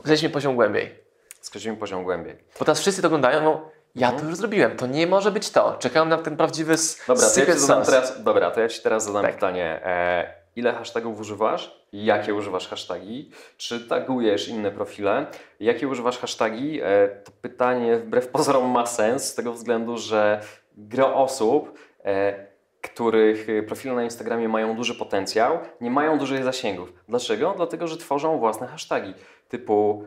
Zejdźmy 0.03 0.29
poziom 0.29 0.55
głębiej. 0.55 0.95
Skoczymy 1.41 1.77
poziom 1.77 2.03
głębiej. 2.03 2.35
Bo 2.59 2.65
teraz 2.65 2.79
wszyscy 2.79 3.01
to 3.01 3.07
oglądają, 3.07 3.43
no 3.43 3.69
ja 3.95 4.11
to 4.11 4.25
już 4.25 4.35
zrobiłem, 4.35 4.77
to 4.77 4.87
nie 4.87 5.07
może 5.07 5.31
być 5.31 5.49
to. 5.49 5.75
Czekają 5.79 6.05
na 6.05 6.17
ten 6.17 6.37
prawdziwy 6.37 6.75
Dobra, 7.07 7.29
to 7.29 7.39
ja 7.39 7.55
zadam 7.57 7.85
teraz, 7.85 8.23
dobra, 8.23 8.51
to 8.51 8.61
ja 8.61 8.67
Ci 8.69 8.81
teraz 8.81 9.03
zadam 9.03 9.21
Tak. 9.21 9.35
pytanie. 9.35 9.79
E, 9.85 10.33
ile 10.55 10.73
hashtagów 10.73 11.19
używasz? 11.19 11.85
Jakie 11.93 12.33
używasz 12.35 12.67
hashtagi? 12.67 13.31
Czy 13.57 13.79
tagujesz 13.87 14.47
inne 14.47 14.71
profile? 14.71 15.25
Jakie 15.59 15.87
używasz 15.87 16.17
hashtagi? 16.17 16.79
E, 16.83 17.07
to 17.07 17.31
pytanie 17.41 17.95
wbrew 17.97 18.27
pozorom 18.27 18.69
ma 18.71 18.85
sens 18.85 19.23
z 19.25 19.35
tego 19.35 19.53
względu, 19.53 19.97
że 19.97 20.41
gro 20.77 21.15
osób, 21.15 21.79
e, 22.05 22.46
których 22.89 23.50
e, 23.50 23.63
profile 23.63 23.96
na 23.96 24.03
Instagramie 24.03 24.50
mają 24.50 24.75
duży 24.75 24.96
potencjał, 24.96 25.60
nie 25.82 25.91
mają 25.91 26.17
dużych 26.17 26.44
zasięgów. 26.44 26.94
Dlaczego? 27.10 27.53
Dlatego, 27.58 27.88
że 27.88 27.98
tworzą 27.98 28.39
własne 28.39 28.67
hashtagi 28.67 29.13
typu 29.50 30.03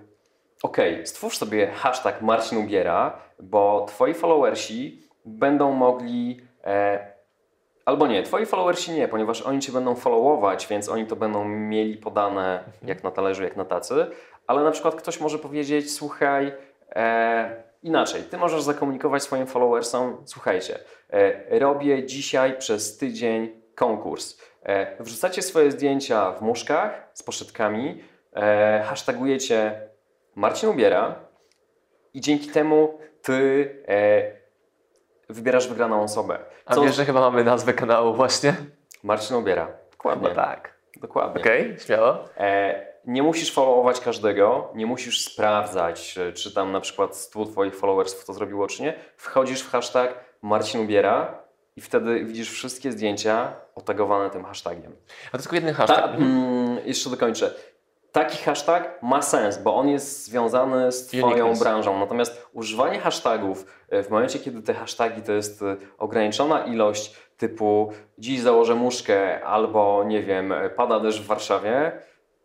Okej, 0.63 1.07
stwórz 1.07 1.37
sobie 1.37 1.67
hashtag 1.67 2.23
Marcin 2.23 2.59
Ubiera, 2.59 3.19
bo 3.39 3.87
twoi 3.89 4.15
followersi 4.15 5.03
będą 5.25 5.73
mogli. 5.73 6.41
E, 6.65 7.07
albo 7.85 8.07
nie, 8.07 8.23
twoi 8.23 8.47
followersi 8.47 8.93
nie, 8.93 9.09
ponieważ 9.09 9.43
oni 9.43 9.61
cię 9.61 9.73
będą 9.73 9.95
followować, 9.95 10.67
więc 10.67 10.89
oni 10.89 11.07
to 11.07 11.17
będą 11.17 11.45
mieli 11.45 11.97
podane 11.97 12.65
jak 12.83 13.05
na 13.05 13.11
talerzu, 13.11 13.43
jak 13.43 13.57
na 13.57 13.65
tacy. 13.65 14.07
Ale 14.47 14.65
na 14.65 14.71
przykład 14.71 14.95
ktoś 14.95 15.21
może 15.21 15.39
powiedzieć: 15.39 15.93
Słuchaj, 15.93 16.53
e, 16.97 17.63
inaczej, 17.83 18.23
ty 18.23 18.39
możesz 18.39 18.63
zakomunikować 18.63 19.23
swoim 19.23 19.47
followersom: 19.47 20.23
Słuchajcie, 20.25 20.79
e, 21.11 21.59
robię 21.59 22.07
dzisiaj 22.07 22.59
przez 22.59 22.99
tydzień 22.99 23.63
konkurs. 23.75 24.41
E, 24.63 25.03
wrzucacie 25.03 25.43
swoje 25.43 25.71
zdjęcia 25.71 26.33
w 26.33 26.43
muszkach 26.43 27.09
z 27.15 27.23
poszytkami, 27.23 28.03
e, 28.37 28.83
hashtagujecie 28.87 29.89
Marcin 30.35 30.69
ubiera 30.69 31.15
i 32.15 32.21
dzięki 32.21 32.49
temu 32.49 32.99
ty 33.23 33.71
wybierasz 35.29 35.69
wygraną 35.69 36.03
osobę. 36.03 36.39
A 36.67 36.75
Co 36.75 36.83
wiesz, 36.83 36.97
że 36.97 37.05
chyba 37.05 37.21
mamy 37.21 37.45
nazwę 37.45 37.73
kanału 37.73 38.15
właśnie? 38.15 38.55
Marcin 39.03 39.37
ubiera. 39.37 39.69
Dokładnie. 39.91 40.29
Chyba 40.29 40.43
tak. 40.45 40.75
Dokładnie. 40.97 41.41
Okej, 41.41 41.77
śmiało. 41.79 42.25
E, 42.37 42.90
nie 43.07 43.23
musisz 43.23 43.53
followować 43.53 44.01
każdego, 44.01 44.69
nie 44.75 44.87
musisz 44.87 45.25
sprawdzać, 45.25 46.13
czy, 46.13 46.33
czy 46.33 46.55
tam 46.55 46.73
na 46.73 46.81
przykład 46.81 47.17
100 47.17 47.45
twoich 47.45 47.77
followersów 47.77 48.25
to 48.25 48.33
zrobiło, 48.33 48.67
czy 48.67 48.83
nie. 48.83 48.95
Wchodzisz 49.17 49.63
w 49.63 49.71
hashtag 49.71 50.25
Marcin 50.43 50.81
ubiera 50.81 51.43
i 51.77 51.81
wtedy 51.81 52.25
widzisz 52.25 52.51
wszystkie 52.51 52.93
zdjęcia 52.93 53.53
otagowane 53.75 54.31
tym 54.31 54.45
hashtagiem. 54.45 54.97
A 55.33 55.37
to 55.37 55.39
tylko 55.43 55.57
jeden 55.57 55.75
Ta, 55.75 55.87
hashtag. 55.87 56.15
mm, 56.15 56.79
jeszcze 56.85 57.11
dokończę. 57.11 57.55
Taki 58.13 58.39
hashtag 58.39 58.99
ma 59.03 59.23
sens, 59.23 59.59
bo 59.59 59.77
on 59.77 59.89
jest 59.89 60.25
związany 60.25 60.93
z 60.93 61.07
Twoją 61.07 61.27
Uniqueness. 61.27 61.59
branżą. 61.61 61.99
Natomiast 61.99 62.47
używanie 62.53 62.99
hashtagów 62.99 63.67
e, 63.89 64.03
w 64.03 64.11
momencie, 64.11 64.39
kiedy 64.39 64.63
te 64.63 64.75
hasztagi 64.75 65.23
to 65.23 65.33
jest 65.33 65.63
e, 65.63 65.77
ograniczona 65.99 66.65
ilość, 66.65 67.17
typu 67.37 67.93
dziś 68.19 68.41
założę 68.41 68.75
muszkę 68.75 69.45
albo 69.45 70.05
nie 70.07 70.23
wiem, 70.23 70.53
e, 70.53 70.71
pada 70.71 71.01
deszcz 71.01 71.21
w 71.21 71.27
Warszawie, 71.27 71.93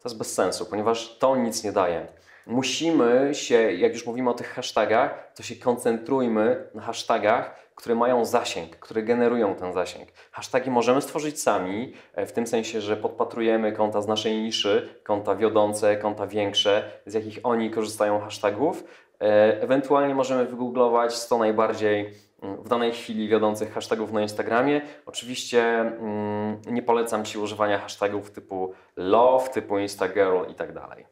to 0.05 0.09
jest 0.09 0.17
bez 0.17 0.33
sensu, 0.33 0.65
ponieważ 0.65 1.17
to 1.17 1.35
nic 1.35 1.63
nie 1.63 1.71
daje. 1.71 2.07
Musimy 2.45 3.29
się, 3.33 3.71
jak 3.71 3.93
już 3.93 4.05
mówimy 4.05 4.29
o 4.29 4.33
tych 4.33 4.47
hashtagach, 4.47 5.31
to 5.35 5.43
się 5.43 5.55
koncentrujmy 5.55 6.67
na 6.73 6.81
hashtagach, 6.81 7.55
które 7.75 7.95
mają 7.95 8.25
zasięg, 8.25 8.75
które 8.75 9.03
generują 9.03 9.55
ten 9.55 9.73
zasięg. 9.73 10.09
Hashtagi 10.31 10.71
możemy 10.71 11.01
stworzyć 11.01 11.41
sami, 11.41 11.93
e, 12.13 12.25
w 12.25 12.31
tym 12.31 12.47
sensie, 12.47 12.81
że 12.81 12.97
podpatrujemy 12.97 13.71
konta 13.71 14.01
z 14.01 14.07
naszej 14.07 14.41
niszy, 14.41 14.89
konta 15.03 15.35
wiodące, 15.35 15.97
konta 15.97 16.27
większe, 16.27 16.91
z 17.05 17.13
jakich 17.13 17.39
oni 17.43 17.71
korzystają 17.71 18.19
hashtagów. 18.19 18.83
E, 19.21 19.61
Ewentualnie 19.61 20.15
możemy 20.15 20.45
wygooglować 20.45 21.15
100 21.15 21.37
najbardziej 21.37 22.13
mm, 22.43 22.63
w 22.63 22.69
danej 22.69 22.91
chwili 22.91 23.27
wiodących 23.27 23.73
hashtagów 23.73 24.11
na 24.11 24.21
Instagramie. 24.21 24.81
Oczywiście 25.05 25.63
mm, 25.79 26.61
nie 26.65 26.81
polecam 26.81 27.25
Ci 27.25 27.37
używania 27.37 27.79
hashtagów 27.79 28.31
typu 28.31 28.73
love, 28.95 29.49
typu 29.49 29.77
instagirl 29.79 30.51
i 30.51 30.55
tak 30.55 30.73
dalej. 30.73 31.05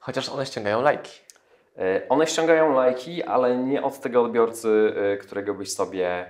Chociaż 0.00 0.28
one 0.28 0.46
ściągają 0.46 0.82
lajki. 0.82 1.20
E, 1.78 2.08
One 2.08 2.26
ściągają 2.26 2.72
lajki, 2.72 3.22
ale 3.22 3.56
nie 3.56 3.82
od 3.82 4.00
tego 4.00 4.22
odbiorcy, 4.22 4.94
e, 4.96 5.16
którego 5.16 5.54
byś 5.54 5.72
sobie 5.72 6.26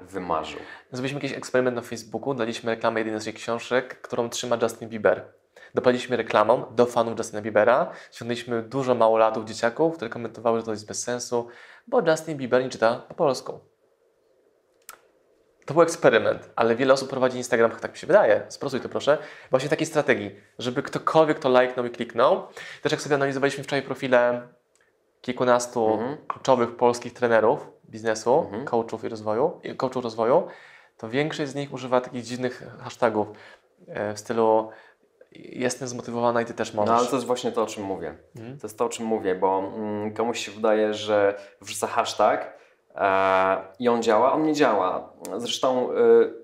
wymarzył. 0.00 0.60
Zrobiliśmy 0.92 1.20
jakiś 1.20 1.38
eksperyment 1.38 1.76
na 1.76 1.82
Facebooku, 1.82 2.34
daliśmy 2.34 2.70
reklamę 2.70 3.00
jednej 3.00 3.20
z 3.20 3.24
naszych 3.24 3.34
książek, 3.34 4.00
którą 4.00 4.28
trzyma 4.28 4.58
Justin 4.62 4.88
Bieber. 4.88 5.24
Dopaliliśmy 5.76 6.16
reklamą 6.16 6.64
do 6.70 6.86
fanów 6.86 7.18
Justina 7.18 7.42
Biebera. 7.42 7.90
Ściągnęliśmy 8.12 8.62
dużo 8.62 8.94
małolatów, 8.94 9.44
dzieciaków, 9.44 9.96
które 9.96 10.08
komentowały, 10.10 10.58
że 10.60 10.64
to 10.64 10.70
jest 10.70 10.86
bez 10.86 11.02
sensu, 11.02 11.48
bo 11.86 12.10
Justin 12.10 12.36
Bieber 12.36 12.62
nie 12.62 12.68
czyta 12.68 13.02
po 13.08 13.14
polsku. 13.14 13.60
To 15.66 15.74
był 15.74 15.82
eksperyment, 15.82 16.50
ale 16.56 16.76
wiele 16.76 16.94
osób 16.94 17.10
prowadzi 17.10 17.36
Instagram, 17.38 17.70
tak 17.70 17.92
mi 17.92 17.98
się 17.98 18.06
wydaje, 18.06 18.46
sprostuj 18.48 18.80
to 18.80 18.88
proszę, 18.88 19.18
właśnie 19.50 19.68
takiej 19.68 19.86
strategii, 19.86 20.30
żeby 20.58 20.82
ktokolwiek 20.82 21.38
to 21.38 21.48
lajknął 21.48 21.86
i 21.86 21.90
kliknął. 21.90 22.46
Też 22.82 22.92
jak 22.92 23.00
sobie 23.00 23.14
analizowaliśmy 23.14 23.64
wczoraj 23.64 23.82
profile 23.82 24.48
kilkunastu 25.20 25.92
Mhm. 25.92 26.16
kluczowych 26.28 26.76
polskich 26.76 27.12
trenerów 27.12 27.66
biznesu, 27.90 28.38
Mhm. 28.44 28.64
coachów 28.64 29.04
i 29.04 29.08
rozwoju, 29.08 29.60
coachów 29.76 30.04
rozwoju, 30.04 30.46
to 30.96 31.08
większość 31.08 31.50
z 31.50 31.54
nich 31.54 31.72
używa 31.72 32.00
takich 32.00 32.22
dziwnych 32.22 32.62
hashtagów 32.80 33.28
e, 33.88 34.14
w 34.14 34.18
stylu 34.18 34.70
jestem 35.52 35.88
zmotywowana 35.88 36.42
i 36.42 36.44
ty 36.44 36.54
też 36.54 36.74
możesz. 36.74 36.90
No 36.90 36.98
ale 36.98 37.06
to 37.06 37.16
jest 37.16 37.26
właśnie 37.26 37.52
to, 37.52 37.62
o 37.62 37.66
czym 37.66 37.84
mówię. 37.84 38.14
Mhm. 38.36 38.58
To 38.58 38.66
jest 38.66 38.78
to, 38.78 38.84
o 38.84 38.88
czym 38.88 39.06
mówię, 39.06 39.34
bo 39.34 39.58
mm, 39.58 40.14
komuś 40.14 40.46
się 40.46 40.52
wydaje, 40.52 40.94
że 40.94 41.34
wrzuca 41.60 41.86
hashtag 41.86 42.58
e, 42.94 43.56
i 43.78 43.88
on 43.88 44.02
działa, 44.02 44.32
on 44.32 44.42
nie 44.42 44.54
działa. 44.54 45.12
Zresztą 45.36 45.90
e, 45.90 45.94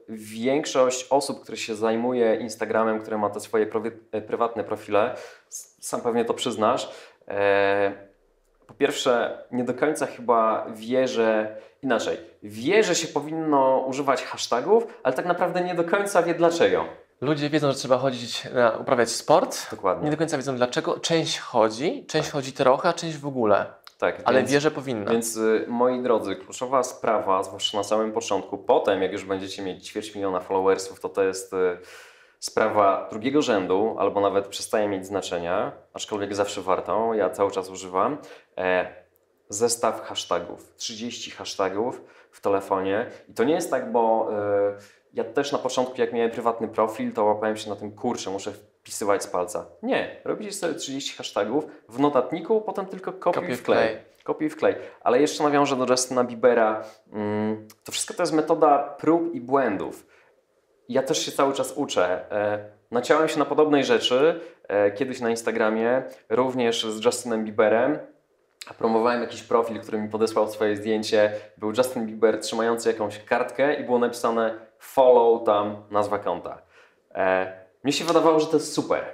większość 0.09 1.07
osób, 1.11 1.43
które 1.43 1.57
się 1.57 1.75
zajmuje 1.75 2.37
Instagramem, 2.37 3.01
które 3.01 3.19
ma 3.19 3.31
te 3.31 3.41
swoje 3.41 3.67
e, 4.13 4.23
prywatne 4.23 4.65
profile, 4.65 5.15
sam 5.81 6.01
pewnie 6.01 6.25
to 6.25 6.35
przyznasz, 6.35 6.91
e, 7.29 7.93
po 8.67 8.75
pierwsze 8.75 9.39
nie 9.53 9.65
do 9.65 9.75
końca 9.75 10.07
chyba 10.07 10.67
wie, 10.75 11.09
że 11.09 11.57
inaczej, 11.83 12.17
wie, 12.43 12.85
że 12.85 12.95
się 12.95 13.09
powinno 13.09 13.85
używać 13.89 14.23
hashtagów, 14.23 14.87
ale 15.03 15.15
tak 15.15 15.27
naprawdę 15.27 15.61
nie 15.61 15.75
do 15.75 15.85
końca 15.85 16.23
wie 16.23 16.35
dlaczego. 16.35 16.85
Ludzie 17.23 17.51
wiedzą, 17.51 17.73
że 17.73 17.79
trzeba 17.79 17.99
chodzić, 17.99 18.45
na, 18.55 18.71
uprawiać 18.71 19.11
sport. 19.11 19.71
Dokładnie. 19.71 20.05
Nie 20.05 20.11
do 20.11 20.17
końca 20.17 20.37
wiedzą 20.37 20.57
dlaczego. 20.57 21.01
Część 21.01 21.39
chodzi, 21.39 22.05
część 22.07 22.31
chodzi 22.31 22.53
trochę, 22.53 22.89
a 22.89 22.93
część 22.93 23.17
w 23.17 23.27
ogóle. 23.27 23.67
Tak, 23.99 24.23
Ale 24.25 24.39
więc- 24.39 24.51
wie, 24.51 24.61
że 24.61 24.71
powinna. 24.71 25.11
Więc 25.11 25.37
y, 25.37 25.65
moi 25.69 26.03
drodzy, 26.03 26.37
kluczowa 26.37 26.83
sprawa, 26.83 27.43
zwłaszcza 27.43 27.79
na 27.79 27.85
samym 27.85 28.13
początku, 28.13 28.59
potem 28.59 29.03
jak 29.03 29.13
już 29.13 29.25
będziecie 29.25 29.63
mieć 29.63 29.87
ćwierć 29.89 30.15
miliona 30.15 30.41
followersów, 30.41 31.01
to 31.01 31.09
to 31.09 31.23
jest 31.23 31.53
y, 31.53 31.79
sprawa 32.39 33.09
drugiego 33.11 33.43
rzędu, 33.43 33.97
albo 33.99 34.21
nawet 34.21 34.47
przestaje 34.47 34.89
mieć 34.89 35.07
znaczenia, 35.07 35.73
aczkolwiek 35.95 36.35
zawsze 36.35 36.63
warto, 36.63 37.15
ja 37.15 37.31
cały 37.31 37.51
czas 37.51 37.69
używam. 37.69 38.19
E, 38.59 38.95
zestaw 39.49 40.03
hashtagów, 40.03 40.75
30 40.77 41.31
hashtagów 41.31 42.03
w 42.31 42.41
telefonie 42.41 43.07
i 43.29 43.35
to 43.35 43.45
nie 43.45 43.55
jest 43.55 43.71
tak, 43.71 43.93
bo 43.93 44.29
y, 44.79 45.02
ja 45.13 45.25
też 45.25 45.53
na 45.53 45.59
początku 45.59 46.01
jak 46.01 46.13
miałem 46.13 46.31
prywatny 46.31 46.69
profil, 46.69 47.13
to 47.13 47.25
łapałem 47.25 47.57
się 47.57 47.71
na 47.71 47.77
tym, 47.77 47.93
kurczę, 47.93 48.31
muszę 48.31 48.53
wpisywać 48.53 49.23
z 49.23 49.27
palca. 49.27 49.67
Nie, 49.83 50.17
robicie 50.25 50.53
sobie 50.53 50.75
30 50.75 51.17
hashtagów 51.17 51.65
w 51.89 51.99
notatniku, 52.01 52.61
potem 52.61 52.87
tylko 52.87 53.13
kopiuj 53.13 53.51
i 53.51 53.57
wklej. 53.57 53.97
Kopiuj 54.25 54.47
i 54.47 54.51
wklej. 54.51 54.75
Ale 55.01 55.21
jeszcze 55.21 55.43
nawiążę 55.45 55.77
do 55.77 55.87
Justina 55.93 56.25
Biebera. 56.25 56.85
Mm, 57.13 57.69
To 57.85 57.93
wszystko 57.93 58.15
to 58.15 58.23
jest 58.23 58.33
metoda 58.33 58.79
prób 58.79 59.35
i 59.35 59.41
błędów. 59.41 60.07
Ja 60.89 61.03
też 61.03 61.19
się 61.27 61.33
cały 61.33 61.53
czas 61.55 61.73
uczę. 61.77 62.31
E, 62.33 62.65
Naciąłem 62.91 63.29
się 63.29 63.39
na 63.39 63.45
podobnej 63.45 63.85
rzeczy 63.85 64.41
e, 64.69 64.91
kiedyś 64.91 65.21
na 65.21 65.31
Instagramie, 65.31 66.03
również 66.29 66.87
z 66.87 67.05
Justinem 67.05 67.45
Bieberem. 67.45 67.99
Promowałem 68.79 69.21
jakiś 69.21 69.43
profil, 69.43 69.81
który 69.81 69.99
mi 69.99 70.09
podesłał 70.09 70.49
swoje 70.49 70.77
zdjęcie. 70.77 71.33
Był 71.59 71.73
Justin 71.77 72.07
Bieber 72.07 72.41
trzymający 72.41 72.89
jakąś 72.89 73.25
kartkę 73.25 73.75
i 73.75 73.85
było 73.85 73.99
napisane 73.99 74.55
follow 74.79 75.45
tam 75.45 75.77
nazwa 75.91 76.19
konta. 76.19 76.63
E, 77.15 77.63
Mnie 77.85 77.93
się 77.93 78.05
wydawało, 78.05 78.41
że 78.41 78.47
to 78.47 78.57
jest 78.57 78.75
super. 78.75 79.05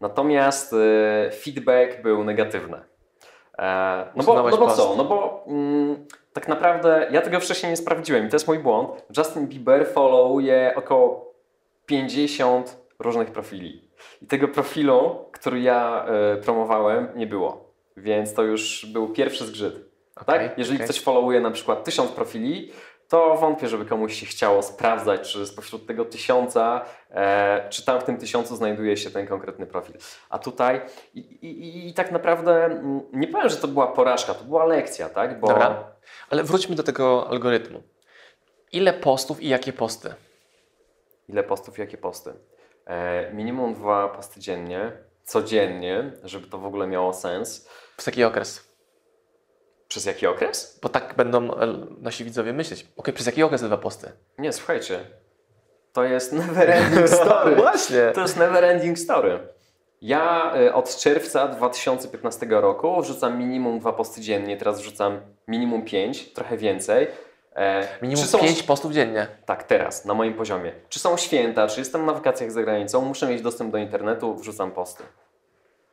Natomiast 0.00 0.72
e, 0.72 1.30
feedback 1.30 2.02
był 2.02 2.24
negatywny. 2.24 2.76
E, 3.58 4.06
no, 4.16 4.24
bo, 4.24 4.50
no 4.50 4.56
bo 4.56 4.70
co? 4.70 4.94
No 4.96 5.04
bo 5.04 5.44
mm, 5.46 6.06
tak 6.32 6.48
naprawdę 6.48 7.08
ja 7.10 7.20
tego 7.22 7.40
wcześniej 7.40 7.70
nie 7.70 7.76
sprawdziłem 7.76 8.26
i 8.26 8.28
to 8.28 8.36
jest 8.36 8.48
mój 8.48 8.58
błąd. 8.58 9.04
Justin 9.16 9.46
Bieber 9.46 9.86
followuje 9.86 10.72
około 10.76 11.34
50 11.86 12.76
różnych 12.98 13.30
profili. 13.30 13.90
I 14.22 14.26
tego 14.26 14.48
profilu, 14.48 15.24
który 15.32 15.60
ja 15.60 16.06
y, 16.34 16.42
promowałem, 16.42 17.08
nie 17.14 17.26
było. 17.26 17.65
Więc 17.96 18.34
to 18.34 18.42
już 18.42 18.86
był 18.92 19.08
pierwszy 19.08 19.46
zgrzyt. 19.46 19.74
Okej, 20.16 20.48
tak? 20.48 20.58
Jeżeli 20.58 20.76
okej. 20.76 20.88
ktoś 20.88 21.00
followuje 21.00 21.40
na 21.40 21.50
przykład 21.50 21.84
tysiąc 21.84 22.10
profili, 22.10 22.72
to 23.08 23.34
wątpię, 23.36 23.68
żeby 23.68 23.84
komuś 23.84 24.14
się 24.20 24.26
chciało 24.26 24.62
sprawdzać, 24.62 25.32
czy 25.32 25.46
spośród 25.46 25.86
tego 25.86 26.04
tysiąca, 26.04 26.84
e, 27.10 27.68
czy 27.70 27.84
tam 27.84 28.00
w 28.00 28.04
tym 28.04 28.16
tysiącu 28.18 28.56
znajduje 28.56 28.96
się 28.96 29.10
ten 29.10 29.26
konkretny 29.26 29.66
profil. 29.66 29.94
A 30.30 30.38
tutaj 30.38 30.80
i, 31.14 31.18
i, 31.20 31.46
i- 31.46 31.88
i 31.88 31.94
tak 31.94 32.12
naprawdę 32.12 32.64
mm, 32.64 33.00
nie 33.12 33.28
powiem, 33.28 33.48
że 33.48 33.56
to 33.56 33.68
była 33.68 33.86
porażka, 33.86 34.34
to 34.34 34.44
była 34.44 34.64
lekcja, 34.64 35.08
tak? 35.08 35.40
Bo 35.40 35.46
Dobra, 35.48 35.84
ale 36.30 36.42
wróćmy 36.44 36.76
do 36.76 36.82
tego 36.82 37.28
algorytmu. 37.30 37.82
Ile 38.72 38.92
postów 38.92 39.42
i 39.42 39.48
jakie 39.48 39.72
posty? 39.72 40.14
ile 41.28 41.42
postów, 41.42 41.78
jakie 41.78 41.98
posty? 41.98 42.32
E, 42.86 43.32
minimum 43.32 43.74
dwa 43.74 44.08
posty 44.08 44.40
dziennie, 44.40 44.92
codziennie, 45.26 46.12
żeby 46.24 46.46
to 46.46 46.58
w 46.58 46.66
ogóle 46.66 46.86
miało 46.86 47.12
sens. 47.12 47.68
Przez 47.96 48.06
jaki 48.06 48.24
okres? 48.24 48.68
Przez 49.88 50.04
jaki 50.04 50.26
okres? 50.26 50.78
Bo 50.82 50.88
tak 50.88 51.14
będą 51.16 51.54
e, 51.54 51.86
nasi 52.00 52.24
widzowie 52.24 52.52
myśleć. 52.52 52.86
Okej, 52.96 53.14
przez 53.14 53.26
jaki 53.26 53.42
okres 53.42 53.60
te 53.60 53.66
dwa 53.66 53.76
posty? 53.76 54.12
Nie, 54.38 54.52
słuchajcie. 54.52 55.00
To 55.92 56.04
jest 56.04 56.32
never 56.32 56.70
ending 56.70 57.08
story. 57.22 57.56
Właśnie. 57.56 58.12
To 58.14 58.20
jest 58.20 58.36
never 58.36 58.64
ending 58.64 58.98
story. 58.98 59.38
Ja 60.02 60.54
y, 60.60 60.74
od 60.74 60.96
czerwca 60.96 61.48
2015 61.48 62.46
roku 62.50 63.02
wrzucam 63.02 63.38
minimum 63.38 63.78
dwa 63.78 63.92
posty 63.92 64.20
dziennie, 64.20 64.56
teraz 64.56 64.80
wrzucam 64.80 65.20
minimum 65.48 65.84
pięć, 65.84 66.32
trochę 66.32 66.56
więcej. 66.56 67.06
E, 67.56 67.88
Minimum 68.02 68.26
są, 68.26 68.38
5 68.38 68.62
postów 68.62 68.92
dziennie. 68.92 69.26
Tak, 69.46 69.64
teraz, 69.64 70.04
na 70.04 70.14
moim 70.14 70.34
poziomie. 70.34 70.72
Czy 70.88 70.98
są 70.98 71.16
święta, 71.16 71.66
czy 71.68 71.80
jestem 71.80 72.06
na 72.06 72.12
wakacjach 72.12 72.50
za 72.50 72.62
granicą, 72.62 73.00
muszę 73.04 73.26
mieć 73.26 73.42
dostęp 73.42 73.72
do 73.72 73.78
internetu, 73.78 74.34
wrzucam 74.34 74.70
posty. 74.70 75.04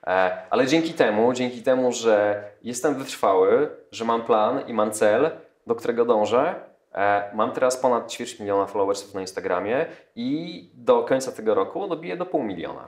E, 0.08 0.38
ale 0.50 0.68
dzięki 0.68 0.94
temu, 0.94 1.34
dzięki 1.34 1.62
temu, 1.62 1.92
że 1.92 2.44
jestem 2.64 2.96
wytrwały, 2.96 3.70
że 3.92 4.06
mam 4.06 4.22
plan 4.22 4.68
i 4.68 4.74
mam 4.74 4.92
cel, 4.92 5.32
do 5.68 5.76
którego 5.76 6.06
dążę, 6.06 6.56
e, 6.96 7.30
mam 7.34 7.52
teraz 7.52 7.78
ponad 7.78 8.12
ćwierć 8.12 8.40
miliona 8.40 8.66
followersów 8.66 9.14
na 9.14 9.22
Instagramie 9.22 9.86
i 10.16 10.70
do 10.74 11.04
końca 11.04 11.32
tego 11.32 11.56
roku 11.56 11.88
dobiję 11.88 12.18
do 12.18 12.26
pół 12.26 12.44
miliona. 12.44 12.86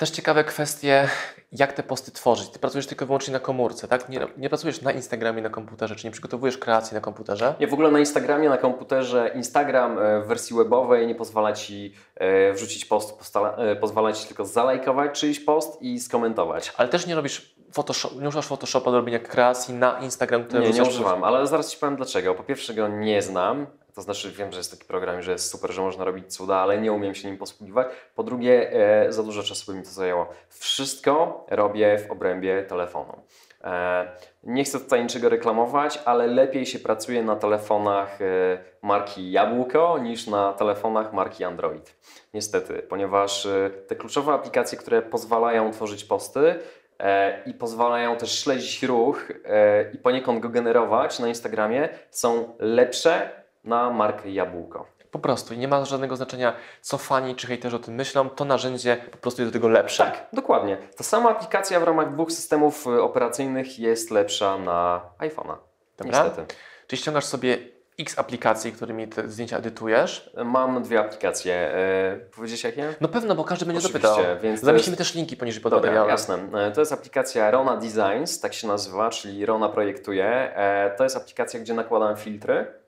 Też 0.00 0.10
ciekawe 0.10 0.44
kwestie, 0.44 1.08
jak 1.52 1.72
te 1.72 1.82
posty 1.82 2.12
tworzyć. 2.12 2.48
Ty 2.48 2.58
pracujesz 2.58 2.86
tylko 2.86 3.04
i 3.04 3.06
wyłącznie 3.06 3.32
na 3.32 3.40
komórce, 3.40 3.88
tak? 3.88 4.08
Nie, 4.08 4.26
nie 4.36 4.48
pracujesz 4.48 4.82
na 4.82 4.92
Instagramie, 4.92 5.42
na 5.42 5.50
komputerze, 5.50 5.96
czy 5.96 6.06
nie 6.06 6.10
przygotowujesz 6.10 6.58
kreacji 6.58 6.94
na 6.94 7.00
komputerze? 7.00 7.54
Nie, 7.60 7.66
w 7.66 7.72
ogóle 7.72 7.90
na 7.90 7.98
Instagramie, 7.98 8.48
na 8.48 8.56
komputerze, 8.58 9.30
Instagram 9.34 9.98
e, 9.98 10.20
w 10.20 10.26
wersji 10.26 10.56
webowej 10.56 11.06
nie 11.06 11.14
pozwala 11.14 11.52
Ci 11.52 11.94
e, 12.14 12.52
wrzucić 12.52 12.84
postu, 12.84 13.38
e, 13.56 13.76
pozwala 13.76 14.12
Ci 14.12 14.26
tylko 14.26 14.44
zalajkować 14.44 15.20
czyjś 15.20 15.40
post 15.40 15.82
i 15.82 16.00
skomentować. 16.00 16.72
Ale 16.76 16.88
też 16.88 17.06
nie 17.06 17.14
robisz 17.14 17.54
Photoshop, 17.72 18.20
nie 18.20 18.28
używasz 18.28 18.46
Photoshopa 18.46 18.90
do 18.90 18.96
robienia 18.96 19.18
kreacji 19.18 19.74
na 19.74 19.98
Instagram, 19.98 20.44
Nie, 20.60 20.70
nie 20.70 20.82
używam, 20.82 21.24
ale 21.24 21.46
zaraz 21.46 21.72
Ci 21.72 21.78
powiem 21.78 21.96
dlaczego. 21.96 22.34
Po 22.34 22.42
pierwsze 22.42 22.74
go 22.74 22.88
nie 22.88 23.22
znam, 23.22 23.66
to 23.94 24.02
znaczy 24.02 24.32
wiem, 24.32 24.52
że 24.52 24.58
jest 24.58 24.70
taki 24.70 24.84
program, 24.84 25.22
że 25.22 25.32
jest 25.32 25.50
super, 25.50 25.72
że 25.72 25.82
można 25.82 26.04
robić 26.04 26.34
cuda, 26.34 26.56
ale 26.56 26.80
nie 26.80 26.92
umiem 26.92 27.14
się 27.14 27.28
nim 27.28 27.38
posługiwać. 27.38 27.88
Po 28.14 28.22
drugie, 28.22 28.72
e, 28.72 29.12
za 29.12 29.22
dużo 29.22 29.42
czasu 29.42 29.72
by 29.72 29.78
mi 29.78 29.84
to 29.84 29.90
zajęło. 29.90 30.28
Wszystko 30.48 31.46
robię 31.50 31.98
w 31.98 32.10
obrębie 32.10 32.62
telefonu. 32.62 33.22
E, 33.64 34.08
nie 34.42 34.64
chcę 34.64 34.80
tutaj 34.80 35.02
niczego 35.02 35.28
reklamować, 35.28 36.00
ale 36.04 36.26
lepiej 36.26 36.66
się 36.66 36.78
pracuje 36.78 37.22
na 37.22 37.36
telefonach 37.36 38.22
e, 38.22 38.58
marki 38.82 39.30
Jabłko 39.30 39.98
niż 39.98 40.26
na 40.26 40.52
telefonach 40.52 41.12
marki 41.12 41.44
Android. 41.44 41.96
Niestety, 42.34 42.74
ponieważ 42.74 43.46
e, 43.46 43.70
te 43.86 43.96
kluczowe 43.96 44.32
aplikacje, 44.32 44.78
które 44.78 45.02
pozwalają 45.02 45.70
tworzyć 45.70 46.04
posty, 46.04 46.54
e, 46.98 47.42
i 47.46 47.54
pozwalają 47.54 48.16
też 48.16 48.38
śledzić 48.38 48.82
ruch 48.82 49.30
e, 49.44 49.90
i 49.92 49.98
poniekąd 49.98 50.40
go 50.40 50.48
generować 50.48 51.18
na 51.18 51.28
Instagramie, 51.28 51.88
są 52.10 52.56
lepsze 52.58 53.39
na 53.64 53.90
markę 53.90 54.30
Jabłko. 54.30 54.86
Po 55.10 55.18
prostu 55.18 55.54
i 55.54 55.58
nie 55.58 55.68
ma 55.68 55.84
żadnego 55.84 56.16
znaczenia, 56.16 56.52
co 56.80 56.98
fani 56.98 57.34
czy 57.36 57.46
hejterzy 57.46 57.76
o 57.76 57.78
tym 57.78 57.94
myślą, 57.94 58.28
to 58.30 58.44
narzędzie 58.44 58.96
po 59.10 59.16
prostu 59.16 59.42
jest 59.42 59.52
do 59.52 59.58
tego 59.58 59.68
lepsze. 59.68 60.04
Tak, 60.04 60.26
dokładnie. 60.32 60.76
Ta 60.96 61.04
sama 61.04 61.30
aplikacja 61.30 61.80
w 61.80 61.82
ramach 61.82 62.12
dwóch 62.12 62.32
systemów 62.32 62.86
e, 62.86 63.02
operacyjnych 63.02 63.78
jest 63.78 64.10
lepsza 64.10 64.58
na 64.58 65.00
iPhone'a. 65.18 65.56
Dobra. 65.98 66.24
Niestety. 66.24 66.54
Czyli 66.86 67.02
ściągasz 67.02 67.24
sobie 67.24 67.58
x 67.98 68.18
aplikacji, 68.18 68.72
którymi 68.72 69.08
te 69.08 69.28
zdjęcia 69.28 69.56
edytujesz. 69.58 70.30
Mam 70.44 70.82
dwie 70.82 71.00
aplikacje. 71.00 71.54
E, 71.54 72.16
powiedzieć 72.36 72.64
jakie? 72.64 72.94
No 73.00 73.08
pewno, 73.08 73.34
bo 73.34 73.44
każdy 73.44 73.66
będzie 73.66 73.86
Oczywiście, 73.86 74.08
zapytał. 74.08 74.40
więc 74.42 74.60
Zamieścimy 74.60 74.92
jest- 74.96 74.98
też 74.98 75.14
linki 75.14 75.36
poniżej 75.36 75.62
pod 75.62 75.72
Dobra, 75.72 75.92
jasne. 75.92 76.38
E, 76.54 76.70
To 76.70 76.80
jest 76.80 76.92
aplikacja 76.92 77.50
Rona 77.50 77.76
Designs, 77.76 78.40
tak 78.40 78.54
się 78.54 78.68
nazywa, 78.68 79.10
czyli 79.10 79.46
Rona 79.46 79.68
projektuje. 79.68 80.54
To 80.96 81.04
jest 81.04 81.16
aplikacja, 81.16 81.60
gdzie 81.60 81.74
nakładam 81.74 82.16
filtry. 82.16 82.79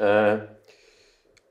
E, 0.00 0.54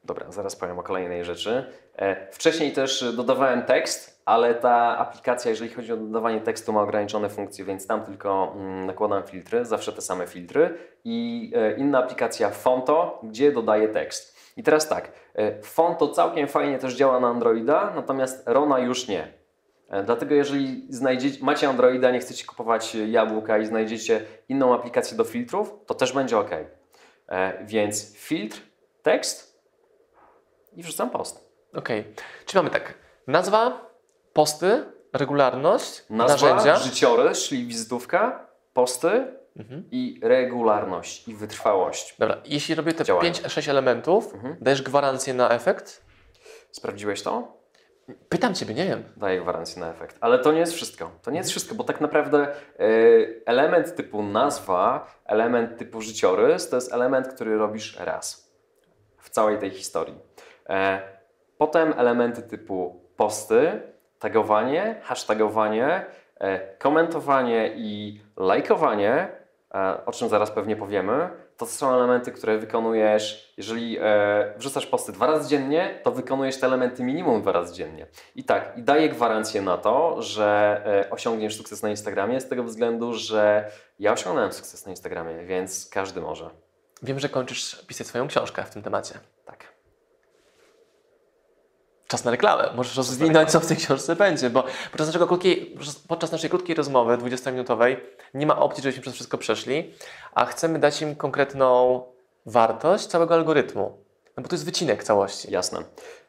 Dobra, 0.05 0.31
zaraz 0.31 0.55
powiem 0.55 0.79
o 0.79 0.83
kolejnej 0.83 1.25
rzeczy. 1.25 1.65
E, 1.97 2.31
Wcześniej 2.31 2.71
też 2.71 3.13
dodawałem 3.15 3.61
tekst, 3.61 4.21
ale 4.25 4.55
ta 4.55 4.97
aplikacja, 4.97 5.51
jeżeli 5.51 5.71
chodzi 5.71 5.93
o 5.93 5.97
dodawanie 5.97 6.41
tekstu, 6.41 6.73
ma 6.73 6.81
ograniczone 6.81 7.29
funkcje, 7.29 7.65
więc 7.65 7.87
tam 7.87 8.05
tylko 8.05 8.53
mm, 8.55 8.85
nakładam 8.85 9.23
filtry, 9.23 9.65
zawsze 9.65 9.93
te 9.93 10.01
same 10.01 10.27
filtry. 10.27 10.77
I 11.03 11.51
e, 11.55 11.75
inna 11.75 11.99
aplikacja 11.99 12.49
Fonto, 12.49 13.19
gdzie 13.23 13.51
dodaję 13.51 13.87
tekst. 13.87 14.37
I 14.57 14.63
teraz 14.63 14.87
tak, 14.87 15.11
Fonto 15.63 16.07
całkiem 16.07 16.47
fajnie 16.47 16.79
też 16.79 16.93
działa 16.95 17.19
na 17.19 17.27
Androida, 17.27 17.91
natomiast 17.95 18.43
Rona 18.45 18.79
już 18.79 19.07
nie. 19.07 19.27
Dlatego 20.05 20.35
jeżeli 20.35 20.85
znajdziecie, 20.89 21.45
macie 21.45 21.69
Androida, 21.69 22.11
nie 22.11 22.19
chcecie 22.19 22.45
kupować 22.45 22.95
jabłka 22.95 23.57
i 23.57 23.65
znajdziecie 23.65 24.21
inną 24.49 24.73
aplikację 24.73 25.17
do 25.17 25.23
filtrów, 25.23 25.73
to 25.85 25.93
też 25.93 26.13
będzie 26.13 26.37
ok. 26.37 26.49
E, 27.29 27.65
Więc 27.65 28.15
filtr, 28.15 28.61
tekst 29.03 29.59
i 30.75 30.83
wrzucam 30.83 31.09
post. 31.09 31.49
Okej. 31.75 32.03
Czyli 32.45 32.57
mamy 32.59 32.69
tak, 32.69 32.93
nazwa, 33.27 33.89
posty, 34.33 34.85
regularność, 35.13 36.03
Nazwa, 36.09 36.49
narzędzia. 36.55 36.75
życiorys, 36.79 37.43
czyli 37.47 37.65
wizytówka, 37.65 38.47
posty 38.73 39.43
Mhm. 39.57 39.83
i 39.91 40.19
regularność 40.23 41.27
i 41.27 41.35
wytrwałość. 41.35 42.15
Dobra, 42.19 42.37
jeśli 42.45 42.75
robię 42.75 42.93
te 42.93 43.03
Działają. 43.05 43.31
5-6 43.31 43.69
elementów, 43.69 44.33
Mhm. 44.33 44.55
dajesz 44.61 44.81
gwarancję 44.81 45.33
na 45.33 45.49
efekt? 45.49 46.01
Sprawdziłeś 46.71 47.21
to? 47.23 47.57
Pytam 48.29 48.53
Ciebie, 48.53 48.73
nie 48.73 48.85
wiem. 48.85 49.03
Daję 49.17 49.41
gwarancję 49.41 49.81
na 49.81 49.89
efekt. 49.89 50.17
Ale 50.21 50.39
to 50.39 50.51
nie 50.51 50.59
jest 50.59 50.73
wszystko. 50.73 51.11
To 51.21 51.31
nie 51.31 51.37
jest 51.37 51.49
wszystko, 51.49 51.75
bo 51.75 51.83
tak 51.83 52.01
naprawdę 52.01 52.47
e, 52.47 52.53
element 53.45 53.95
typu 53.95 54.23
nazwa, 54.23 55.07
element 55.25 55.77
typu 55.77 56.01
życiorys 56.01 56.69
to 56.69 56.75
jest 56.75 56.93
element, 56.93 57.27
który 57.27 57.57
robisz 57.57 57.99
raz 57.99 58.53
w 59.17 59.29
całej 59.29 59.57
tej 59.57 59.71
historii. 59.71 60.15
E, 60.69 61.01
potem 61.57 61.93
elementy 61.97 62.41
typu 62.41 63.01
posty, 63.17 63.81
tagowanie, 64.19 65.01
hashtagowanie, 65.03 66.05
e, 66.39 66.77
komentowanie 66.77 67.73
i 67.75 68.21
lajkowanie, 68.37 69.27
e, 69.73 70.05
o 70.05 70.11
czym 70.11 70.29
zaraz 70.29 70.51
pewnie 70.51 70.75
powiemy. 70.75 71.29
To 71.63 71.67
są 71.67 71.93
elementy, 71.93 72.31
które 72.31 72.57
wykonujesz, 72.57 73.53
jeżeli 73.57 73.97
e, 74.01 74.53
wrzucasz 74.57 74.85
posty 74.85 75.11
dwa 75.11 75.27
razy 75.27 75.49
dziennie, 75.49 75.99
to 76.03 76.11
wykonujesz 76.11 76.59
te 76.59 76.67
elementy 76.67 77.03
minimum 77.03 77.41
dwa 77.41 77.51
razy 77.51 77.73
dziennie. 77.73 78.07
I 78.35 78.43
tak, 78.43 78.77
i 78.77 78.83
daję 78.83 79.09
gwarancję 79.09 79.61
na 79.61 79.77
to, 79.77 80.21
że 80.21 80.81
e, 80.85 81.09
osiągniesz 81.09 81.57
sukces 81.57 81.83
na 81.83 81.89
Instagramie 81.89 82.41
z 82.41 82.49
tego 82.49 82.63
względu, 82.63 83.13
że 83.13 83.71
ja 83.99 84.13
osiągnąłem 84.13 84.53
sukces 84.53 84.85
na 84.85 84.91
Instagramie, 84.91 85.45
więc 85.45 85.89
każdy 85.89 86.21
może. 86.21 86.49
Wiem, 87.03 87.19
że 87.19 87.29
kończysz 87.29 87.85
pisać 87.87 88.07
swoją 88.07 88.27
książkę 88.27 88.63
w 88.63 88.69
tym 88.69 88.83
temacie. 88.83 89.19
Tak. 89.45 89.72
Czas 92.13 92.25
na 92.25 92.31
reklamę. 92.31 92.69
Możesz 92.75 92.97
rozwinąć, 92.97 93.51
co 93.51 93.59
w 93.59 93.65
tej 93.65 93.77
książce 93.77 94.15
będzie, 94.15 94.49
bo 94.49 94.63
podczas, 94.91 95.07
naszego 95.07 95.27
krótkiej, 95.27 95.75
podczas 96.07 96.31
naszej 96.31 96.49
krótkiej 96.49 96.75
rozmowy, 96.75 97.17
20-minutowej, 97.17 97.95
nie 98.33 98.45
ma 98.45 98.57
opcji, 98.59 98.83
żebyśmy 98.83 99.01
przez 99.01 99.13
wszystko 99.13 99.37
przeszli, 99.37 99.93
a 100.33 100.45
chcemy 100.45 100.79
dać 100.79 101.01
im 101.01 101.15
konkretną 101.15 102.01
wartość 102.45 103.07
całego 103.07 103.33
algorytmu. 103.33 103.97
No 104.37 104.43
bo 104.43 104.49
to 104.49 104.55
jest 104.55 104.65
wycinek 104.65 105.03
całości. 105.03 105.51
Jasne. 105.51 105.79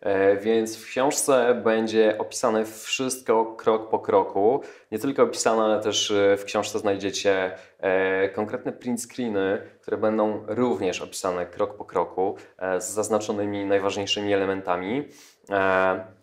E, 0.01 0.37
więc 0.37 0.77
w 0.77 0.87
książce 0.87 1.61
będzie 1.64 2.18
opisane 2.18 2.64
wszystko 2.64 3.44
krok 3.44 3.90
po 3.90 3.99
kroku. 3.99 4.61
Nie 4.92 4.99
tylko 4.99 5.23
opisane, 5.23 5.62
ale 5.62 5.81
też 5.81 6.11
e, 6.11 6.37
w 6.37 6.44
książce 6.44 6.79
znajdziecie 6.79 7.57
e, 7.79 8.29
konkretne 8.29 8.73
print 8.73 9.03
screeny, 9.03 9.59
które 9.81 9.97
będą 9.97 10.44
również 10.47 11.01
opisane 11.01 11.47
krok 11.47 11.77
po 11.77 11.85
kroku 11.85 12.37
e, 12.59 12.81
z 12.81 12.90
zaznaczonymi 12.90 13.64
najważniejszymi 13.64 14.33
elementami. 14.33 15.09
E, 15.50 16.14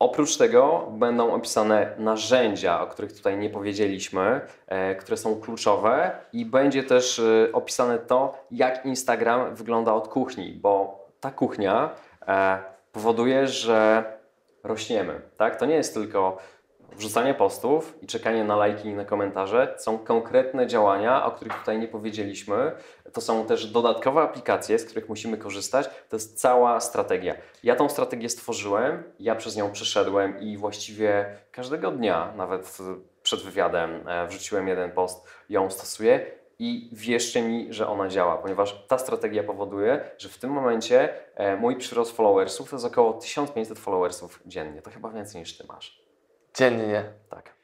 Oprócz 0.00 0.36
tego 0.36 0.86
będą 0.90 1.34
opisane 1.34 1.94
narzędzia, 1.98 2.80
o 2.80 2.86
których 2.86 3.12
tutaj 3.12 3.38
nie 3.38 3.50
powiedzieliśmy, 3.50 4.40
e, 4.66 4.94
które 4.94 5.16
są 5.16 5.40
kluczowe 5.40 6.10
i 6.32 6.44
będzie 6.46 6.84
też 6.84 7.18
e, 7.18 7.52
opisane 7.52 7.98
to, 7.98 8.44
jak 8.50 8.86
Instagram 8.86 9.54
wygląda 9.54 9.94
od 9.94 10.08
kuchni, 10.08 10.52
bo 10.52 11.00
ta 11.20 11.30
kuchnia 11.30 11.90
powoduje, 12.92 13.46
że 13.46 14.04
rośniemy. 14.64 15.20
Tak? 15.36 15.56
To 15.56 15.66
nie 15.66 15.74
jest 15.74 15.94
tylko 15.94 16.38
wrzucanie 16.96 17.34
postów 17.34 17.98
i 18.02 18.06
czekanie 18.06 18.44
na 18.44 18.56
lajki 18.56 18.88
i 18.88 18.94
na 18.94 19.04
komentarze. 19.04 19.74
Są 19.78 19.98
konkretne 19.98 20.66
działania, 20.66 21.24
o 21.24 21.30
których 21.30 21.58
tutaj 21.58 21.78
nie 21.78 21.88
powiedzieliśmy. 21.88 22.72
To 23.12 23.20
są 23.20 23.46
też 23.46 23.66
dodatkowe 23.66 24.20
aplikacje, 24.20 24.78
z 24.78 24.84
których 24.84 25.08
musimy 25.08 25.36
korzystać. 25.36 25.90
To 26.08 26.16
jest 26.16 26.40
cała 26.40 26.80
strategia. 26.80 27.34
Ja 27.62 27.76
tą 27.76 27.88
strategię 27.88 28.28
stworzyłem, 28.28 29.02
ja 29.20 29.34
przez 29.34 29.56
nią 29.56 29.72
przeszedłem 29.72 30.40
i 30.40 30.56
właściwie 30.56 31.36
każdego 31.52 31.90
dnia, 31.90 32.32
nawet 32.36 32.78
przed 33.22 33.42
wywiadem, 33.42 34.08
e, 34.08 34.26
wrzuciłem 34.26 34.68
jeden 34.68 34.92
post, 34.92 35.26
ją 35.48 35.70
stosuję 35.70 36.26
i 36.58 36.90
wierzcie 36.92 37.42
mi, 37.42 37.72
że 37.72 37.88
ona 37.88 38.08
działa, 38.08 38.36
ponieważ 38.36 38.84
ta 38.88 38.98
strategia 38.98 39.42
powoduje, 39.42 40.10
że 40.18 40.28
w 40.28 40.38
tym 40.38 40.50
momencie 40.50 41.14
e, 41.34 41.56
mój 41.56 41.76
przyrost 41.76 42.16
followersów 42.16 42.70
to 42.70 42.76
jest 42.76 42.86
około 42.86 43.12
1500 43.12 43.78
followersów 43.78 44.42
dziennie. 44.46 44.82
To 44.82 44.90
chyba 44.90 45.10
więcej 45.10 45.40
niż 45.40 45.58
ty 45.58 45.66
masz. 45.66 46.09
Dziennie. 46.54 47.04
Tak. 47.30 47.59